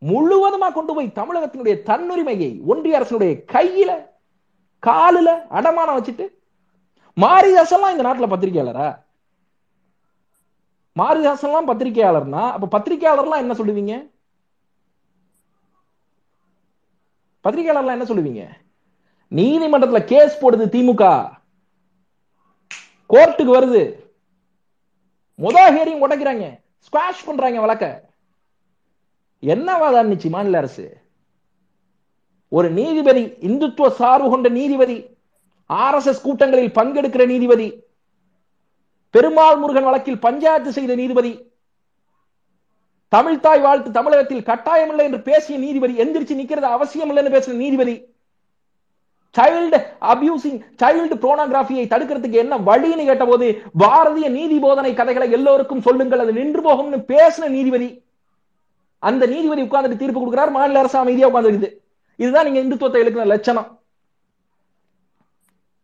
[0.03, 3.91] முழுவதுமா கொண்டு போய் தமிழகத்தினுடைய தன்னுரிமையை ஒன்றிய அரசினுடைய கையில
[4.87, 6.27] காலில அடமானம் வச்சுட்டு
[7.17, 9.08] மாரிதாசெல்லாம் இந்த நாட்டுல பத்திரிகையாளரா?
[10.99, 14.11] மாரிதாசன்லாம் பத்திரிகையாளர்னா அப்ப பத்திரிகையாளர்லாம் என்ன சொல்லுவீங்க?
[17.45, 18.49] பத்திரிகையாளர்லாம் என்ன சொல்லுவீங்க?
[19.31, 21.31] நீதிமன்றத்துல கேஸ் போடுது திமுக.
[23.09, 24.07] கோர்ட்டுக்கு வருது.
[25.35, 26.61] முதல் ஹேரியும் உடைக்கிறாங்க.
[26.79, 28.11] ஸ்குவாஷ் பண்றாங்க வழக்க.
[29.41, 31.01] என்ன வாதாடுச்சு மாநில அரசு?
[32.49, 35.17] ஒரு நீதிபதி இந்துத்துவ சார்பு கொண்ட நீதிபதி
[35.67, 37.83] ஆர் எஸ் எஸ் கூட்டங்களில் பங்கெடுக்கிற நீதிபதி
[39.15, 41.33] பெருமாள் முருகன் வழக்கில் பஞ்சாயத்து செய்த நீதிபதி
[43.13, 47.59] தமிழ் தாய் வாழ்த்து தமிழகத்தில் கட்டாயம் இல்லை என்று பேசிய நீதிபதி எந்திரிச்சு நிக்கிறது அவசியம் இல்லை என்று பேசின
[47.65, 47.95] நீதிபதி
[49.35, 49.79] சைல்டு
[50.13, 53.47] அபியூசிங் சைல்டு புரோனோகிராஃபியை தடுக்கிறதுக்கு என்ன வழின்னு கேட்டபோது
[53.83, 57.89] பாரதிய நீதி போதனை கதைகளை எல்லோருக்கும் சொல்லுங்கள் அது நின்று போகும்னு பேசின நீதிபதி
[59.09, 61.71] அந்த நீதிபதி உட்கார்ந்துட்டு தீர்ப்பு கொடுக்கிறார் மாநில அரசு அமைதியா உட்கார்ந்துருக்குது.
[62.17, 63.69] இதுதான் நீங்க இந்துத்துவத்தை எழுக்கிற லட்சணம்.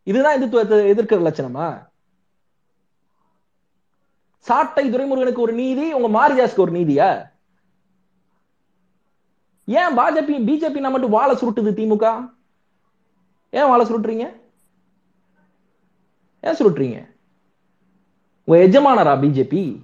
[0.05, 1.67] இதுதான் இந்துத்துவத்தை எதிர்க்கிற லட்சணமா?
[4.45, 7.33] சாட்டை துரைமுருகனுக்கு ஒரு நீதி உங்க மாரிதாஸ்க்கு ஒரு நீதியா?
[9.65, 12.31] ஏன் பாஜபி பிஜேபி நான் மட்டும் வாழை சுருட்டுது திமுக?
[13.51, 14.27] ஏன் வாழை சுருட்டுறீங்க?
[16.41, 16.99] ஏன் சுருட்டுறீங்க?
[18.45, 19.84] உங்க எஜமானரா பிஜேபி?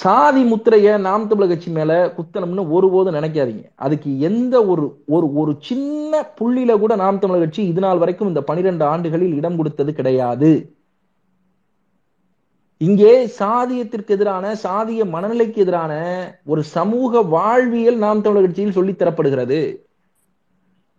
[0.00, 3.64] சாதி முத்திரைய நாம் தமிழர் கட்சி மேல குத்தணும்னு ஒருபோதும் நினைக்காதீங்க.
[3.74, 8.40] அதுக்கு எந்த ஒரு ஒரு ஒரு சின்ன புள்ளியில கூட நாம் தமிழர் கட்சி இது நாள் வரைக்கும் இந்த
[8.40, 10.50] பனிரெண்டு ஆண்டுகளில் இடம் கொடுத்தது கிடையாது.
[12.80, 15.92] இங்கே சாதியத்திற்கு எதிரான சாதிய மனநிலைக்கு எதிரான
[16.44, 19.60] ஒரு சமூக வாழ்வியல் நாம் தமிழர் கட்சியில் சொல்லி தரப்படுகிறது.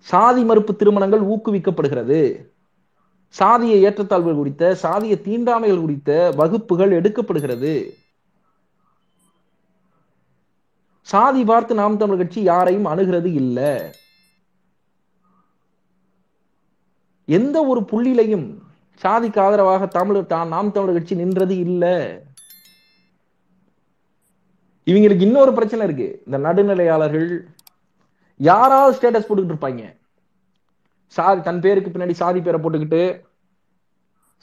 [0.08, 2.22] சாதி மறுப்பு திருமணங்கள் ஊக்குவிக்கப்படுகிறது.
[3.36, 7.74] சாதிய ஏற்றத்தாழ்வுகள் குறித்த சாதிய தீண்டாமைகள் குறித்த வகுப்புகள் எடுக்கப்படுகிறது.
[11.12, 13.72] சாதி பார்த்து நாம் தமிழ் கட்சி யாரையும் அணுகிறது இல்லை.
[17.26, 18.48] எந்த ஒரு புள்ளிலையும்
[19.02, 21.96] சாதிக்கு ஆதரவாக தமிழர் தான் நாம் தமிழர் கட்சி நின்றது இல்லை.
[24.88, 26.22] இவங்களுக்கு இன்னொரு பிரச்சனை இருக்கு.
[26.26, 27.30] இந்த நடுநிலையாளர்கள்
[28.36, 29.84] யாராவது ஸ்டேட்டஸ் போட்டுக்கிட்டு இருப்பாங்க.
[31.08, 33.04] சாதி தன் பேருக்கு பின்னாடி சாதி பேரை போட்டுக்கிட்டு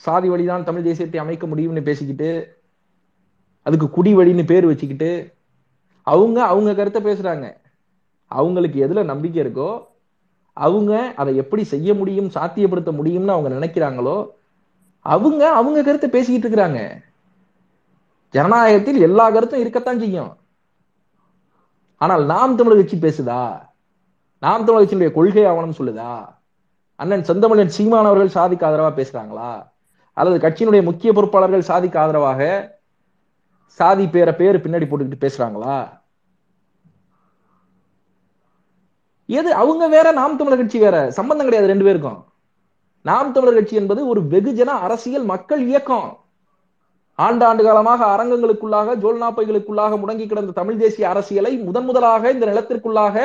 [0.04, 2.30] சாதி வழிதான் தமிழ் தேசியத்தை அமைக்க முடியும்னு பேசிக்கிட்டு
[3.66, 5.10] அதுக்கு குடி வழின்னு பேர் வச்சுக்கிட்டு
[6.06, 7.46] அவங்க அவங்க கருத்தை பேசுறாங்க.
[8.30, 9.70] அவங்களுக்கு எதுல நம்பிக்கை இருக்கோ
[10.56, 14.16] அவங்க அதை எப்படி செய்ய முடியும் சாத்தியப்படுத்த முடியும்னு அவங்க நினைக்கிறாங்களோ
[15.06, 16.80] அவங்க அவங்க கருத்தை பேசிக்கிட்டு இருக்கிறாங்க.
[18.34, 20.32] ஜனநாயகத்தில் எல்லா கருத்தும் இருக்கத்தான் செய்யும்.
[22.00, 23.42] ஆனால் நாம் தமிழர் கட்சி பேசுதா?
[24.38, 26.14] நாம் தமிழர் கட்சியினுடைய கொள்கை ஆவணம் சொல்லுதா?
[27.00, 29.50] அண்ணன் செந்தமிழன் சீமான் அவர்கள் சாதிக்கு ஆதரவா பேசுறாங்களா?
[30.16, 32.40] அல்லது கட்சியினுடைய முக்கிய பொறுப்பாளர்கள் சாதிக்கு ஆதரவாக
[33.78, 35.76] சாதி பேரை பேரு பின்னாடி போட்டுக்கிட்டு பேசுறாங்களா?
[39.38, 40.96] எது அவங்க வேற நாம் தமிழர் கட்சி வேற.
[41.18, 42.20] சம்பந்தம் கிடையாது ரெண்டு பேருக்கும்.
[43.04, 46.08] நாம் தமிழர் கட்சி என்பது ஒரு வெகுஜன அரசியல் மக்கள் இயக்கம்.
[47.18, 53.22] ஆண்டாண்டு காலமாக அரங்கங்களுக்குள்ளாக ஜோல்நாப்பைகளுக்குள்ளாக முடங்கி கிடந்த தமிழ் தேசிய அரசியலை முதன் முதலாக இந்த நிலத்திற்குள்ளாக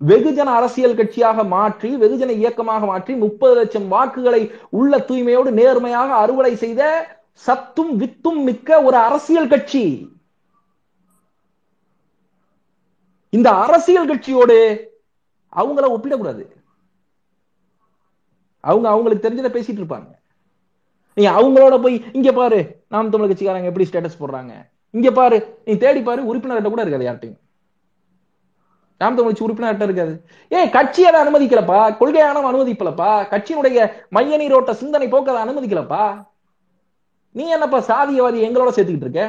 [0.00, 6.82] வெகுஜன அரசியல் கட்சியாக மாற்றி வெகுஜன இயக்கமாக மாற்றி முப்பது லட்சம் வாக்குகளை உள்ள தூய்மையோடு நேர்மையாக அறுவடை செய்த
[7.44, 9.84] சத்தும் வித்தும் மிக்க ஒரு அரசியல் கட்சி.
[13.32, 14.58] இந்த அரசியல் கட்சியோடு
[15.56, 16.44] அவங்கள ஒப்பிடக்கூடாது.
[18.60, 20.08] அவங்க அவங்களுக்கு தெரிஞ்சதை பேசிட்டு இருப்பாங்க.
[21.14, 22.58] நீ அவங்களோட போய் இங்க பாரு
[22.88, 24.52] நாம் தமிழ் கட்சிக்காரங்க எப்படி ஸ்டேட்டஸ் போடுறாங்க.
[24.90, 27.40] இங்க பாரு நீ தேடி பாரு உறுப்பினர்கிட்ட கூட இருக்காது யார்ட்டையும்
[28.98, 30.14] நாம் தமிழ் கட்சி உறுப்பினர்கிட்ட இருக்காது.
[30.52, 36.04] ஏ கட்சி அதை அனுமதிக்கலப்பா கொள்கையான அனுமதிப்பலப்பா கட்சியினுடைய மைய நீரோட்ட சிந்தனை போக்க அதை அனுமதிக்கலப்பா.
[37.38, 39.24] நீ என்னப்பா சாதியவாதி எங்களோட சேர்த்துக்கிட்டு இருக்க?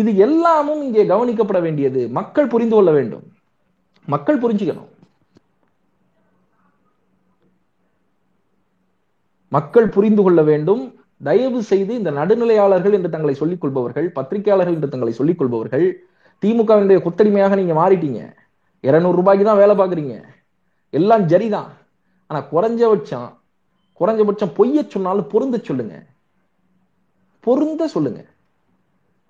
[0.00, 2.00] இது எல்லாமும் இங்கே கவனிக்கப்பட வேண்டியது.
[2.18, 3.24] மக்கள் புரிந்து கொள்ள வேண்டும்.
[4.14, 4.90] மக்கள் புரிஞ்சுக்கணும்.
[9.56, 10.82] மக்கள் புரிந்து கொள்ள வேண்டும்.
[11.28, 15.86] தயவு செய்து இந்த நடுநிலையாளர்கள் என்று தங்களை சொல்லிக் கொள்பவர்கள் பத்திரிகையாளர்கள் என்று தங்களை சொல்லிக் கொள்பவர்கள்
[16.42, 18.20] திமுகவினுடைய கொத்தடிமையாக நீங்க மாறிட்டீங்க.
[18.88, 20.16] இருநூறு ரூபாய்க்கு தான் வேலை பாக்குறீங்க
[20.90, 21.72] எல்லாம் சரிதான்.
[22.26, 23.36] ஆனா குறைஞ்சபட்சம்
[24.00, 26.04] குறைஞ்சபட்சம் பொய்ய சொன்னாலும் பொருந்த சொல்லுங்க.
[27.40, 28.24] பொருந்த சொல்லுங்க.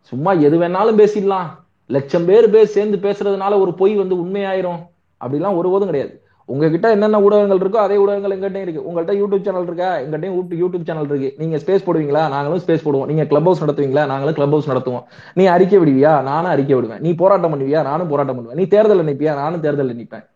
[0.00, 1.46] சும்மா எது வேணாலும் பேசிடலாம்.
[1.86, 4.80] லட்சம் பேர் பேர் சேர்ந்து பேசுறதுனால ஒரு பொய் வந்து உண்மையாயிரும்.
[5.24, 6.22] அப்படிலாம் ஒருபோதும் கிடையாது.
[6.44, 8.82] உங்ககிட்ட என்னென்ன ஊடகங்கள் இருக்கோ அதே ஊடகங்கள் எங்கிட்டே இருக்கு.
[8.82, 9.96] உங்கள்கிட்ட யூடியூப் சேனல் இருக்கா?
[9.96, 11.34] எங்கிட்டயும் யூடியூப் சேனல் இருக்கு.
[11.38, 12.28] நீங்க ஸ்பேஸ் போடுவீங்களா?
[12.28, 13.06] நாங்களும் ஸ்பேஸ் போடுவோம்.
[13.06, 14.06] நீங்க கிளப் ஹவுஸ் நடத்துவீங்களா?
[14.06, 15.04] நாங்களும் கிளப் ஹவுஸ் நடத்துவோம்.
[15.34, 16.22] நீ அறிக்கை விடுவியா?
[16.22, 17.00] நானும் அறிக்கை விடுவேன்.
[17.00, 17.82] நீ போராட்டம் பண்ணுவியா?
[17.82, 18.58] நானும் போராட்டம் பண்ணுவேன்.
[18.58, 20.26] நீ தேர்தல் நிற்பியா நானும் தேர்தல் நிற்பேன்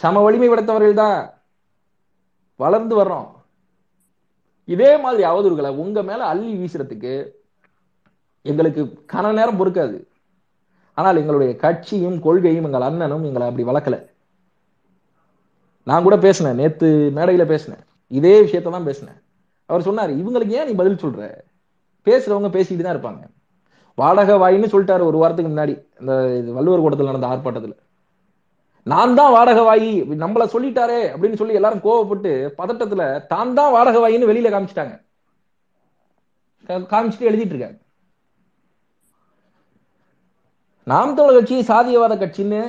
[0.00, 1.18] சம வலிமை படைத்தவர்கள் தான்
[2.62, 3.28] வளர்ந்து வர்றோம்.
[4.74, 7.14] இதே மாதிரி அவதூறுகளை உங்க மேல அள்ளி வீசுறதுக்கு
[8.50, 8.82] எங்களுக்கு
[9.12, 9.96] கன நேரம் பொறுக்காது.
[10.98, 13.96] ஆனால் எங்களுடைய கட்சியும் கொள்கையும் எங்கள் அண்ணனும் எங்களை அப்படி வளர்க்கல.
[15.88, 17.82] நான் கூட பேசினேன் நேத்து மேடையில பேசினேன்.
[18.18, 19.18] இதே விஷயத்த தான் பேசினேன்.
[19.70, 21.22] அவர் சொன்னார் இவங்களுக்கு ஏன் நீ பதில் சொல்ற?
[22.06, 23.22] பேசுறவங்க பேசிட்டு தான் இருப்பாங்க.
[24.00, 25.74] வாடகை வாயின்னு சொல்லிட்டாரு ஒரு வாரத்துக்கு முன்னாடி.
[26.00, 26.12] இந்த
[26.58, 27.76] வள்ளுவர் கூட்டத்தில் நடந்த ஆர்ப்பாட்டத்தில்.
[28.86, 29.90] நான் தான் வாடகவாயி
[30.22, 34.94] நம்மள சொல்லிட்டாரே அப்படின்னு சொல்லி எல்லாரும் கோவப்பட்டு பதட்டத்துல தான் தான் வாடகவாயின்னு வெளியில காமிச்சிட்டாங்க.
[36.92, 37.78] காமிச்சிட்டு எழுதிட்டு இருக்காங்க.
[40.86, 42.60] நாம் தமிழர் கட்சி சாதியவாத கட்சின்னு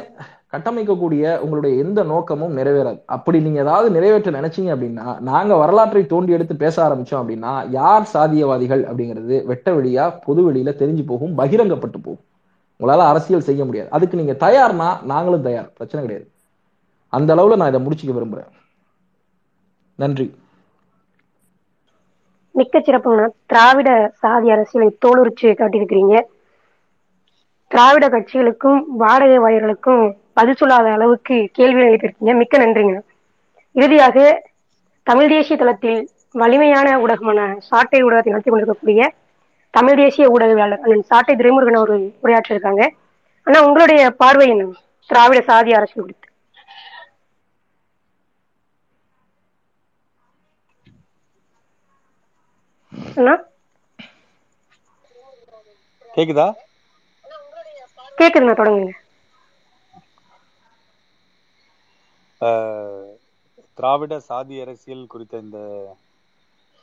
[0.53, 2.99] கட்டமைக்கக்கூடிய உங்களுடைய எந்த நோக்கமும் நிறைவேறாது.
[3.15, 8.84] அப்படி நீங்க ஏதாவது நிறைவேற்ற நினைச்சீங்க அப்படின்னா நாங்க வரலாற்றை தோண்டி எடுத்து பேச ஆரம்பிச்சோம் அப்படின்னா யார் சாதியவாதிகள்
[8.89, 12.24] அப்படிங்கிறது வெட்ட வெளியா பொது வெளியில தெரிஞ்சு போகும் பகிரங்கப்பட்டு போகும்.
[12.80, 13.89] உங்களால அரசியல் செய்ய முடியாது.
[13.91, 15.73] அதுக்கு நீங்க தயார்னா நாங்களும் தயார்.
[15.73, 16.32] பிரச்சனை கிடையாது.
[17.13, 18.51] அந்த அளவுல நான் இதை முடிச்சுக்க விரும்புறேன்.
[19.95, 20.36] நன்றி.
[22.51, 23.28] மிக்க சிறப்புங்கண்ணா.
[23.45, 26.21] திராவிட சாதி அரசியலை தோலுரிச்சு காட்டியிருக்கிறீங்க.
[27.67, 30.03] திராவிட கட்சிகளுக்கும் வாடகை வாயர்களுக்கும்
[30.34, 32.38] பதில் சொல்லாத அளவுக்கு கேள்வி எழுப்பியிருக்கீங்க.
[32.38, 32.99] மிக்க நன்றிங்க
[33.71, 34.43] இறுதியாக
[35.03, 39.13] தமிழ் தேசிய தளத்தில் வலிமையான ஊடகமான சாட்டை ஊடகத்தை நடத்தி கொண்டிருக்கக்கூடிய
[39.74, 42.84] தமிழ் தேசிய ஊடகவியலாளர் அண்ணன் சாட்டை துரைமுருகன் அவர்கள் உரையாற்றிருக்காங்க
[43.47, 44.65] ஆனா உங்களுடைய பார்வை என்ன?
[45.09, 46.28] திராவிட சாதி அரசியல் குறித்து.
[56.09, 56.47] கேக்குதா?
[58.18, 58.93] கேக்குதுண்ணா தொடங்குங்க.
[63.78, 65.59] திராவிட சாதி அரசியல் குறித்த இந்த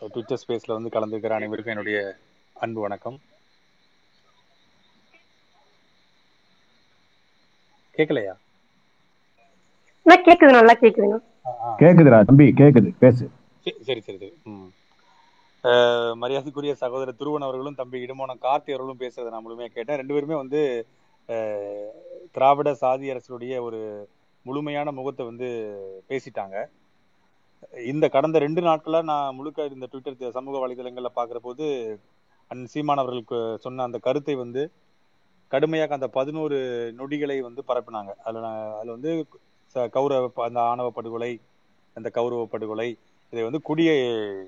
[0.02, 1.98] ட்விட்டர் ஸ்பேஸ்ல வந்து கலந்துக்கிற அனைவருக்கும் என்னுடைய
[2.62, 3.16] அன்பு வணக்கம்.
[7.96, 8.34] கேட்கலையா
[10.06, 11.18] அண்ணா கேக்குது நல்லா கேக்குதுண்ணா
[11.80, 13.24] கேக்குதுடா தம்பி கேக்குது பேசு.
[13.66, 14.28] சரி சரி சரி.
[16.22, 20.00] மரியாதைக்குரிய சகோதரர் துருவன் அவர்களும் தம்பி இடுமோனம் கார்த்தி அவர்களும் பேசுறதை நான் முழுமையா கேட்டேன்.
[20.00, 20.62] ரெண்டு பேருமே வந்து
[22.36, 23.82] திராவிட சாதி அரசுடைய ஒரு
[24.46, 25.50] முழுமையான முகத்தை வந்து
[26.10, 26.56] பேசிட்டாங்க.
[27.92, 31.66] இந்த கடந்த ரெண்டு நாட்களா நான் முழுக்க இந்த ட்விட்டர் சமூக வலைதளங்கள்ல பாக்குற போது
[32.48, 34.70] அண்ணன் சீமான் அவர்களுக்கு சொன்ன அந்த கருத்தை வந்து
[35.48, 36.56] கடுமையாக அந்த பதினோரு
[36.98, 38.14] நொடிகளை வந்து பரப்பினாங்க.
[38.24, 39.26] அதில் அதில் வந்து
[39.74, 41.40] ச- கௌரவ ப- அந்த ஆணவ படுகொலை
[41.94, 42.98] அந்த கௌரவ படுகொலை
[43.30, 44.44] இதை வந்து குடிய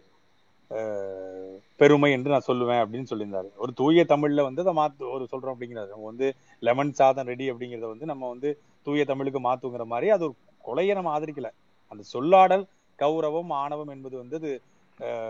[1.76, 3.48] பெருமை என்று நான் சொல்லுவேன் அப்படின்னு சொல்லியிருந்தாரு.
[3.56, 5.88] ஒரு தூய தமிழ்ல வந்து அதை மாத்து ஒரு சொல்றோம் அப்படிங்கிறாரு.
[5.88, 10.82] நம்ம வந்து லெமன் சாதம் ரெடி அப்படிங்கிறத வந்து நம்ம வந்து தூய தமிழுக்கு மாத்துங்கிற மாதிரி அது ஒரு
[10.82, 11.50] கொலையை நம்ம ஆதரிக்கல.
[11.88, 12.66] அந்த சொல்லாடல்
[12.98, 14.62] கௌரவம் ஆணவம் என்பது வந்து அது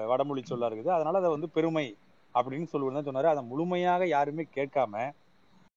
[0.06, 0.88] வடமொழி சொல்லா இருக்குது.
[0.88, 1.96] அதனால அதை வந்து பெருமை
[2.37, 3.24] அப்படின்னு சொல்லுவது சொன்னாரு.
[3.24, 4.95] அதை முழுமையாக யாருமே கேட்காம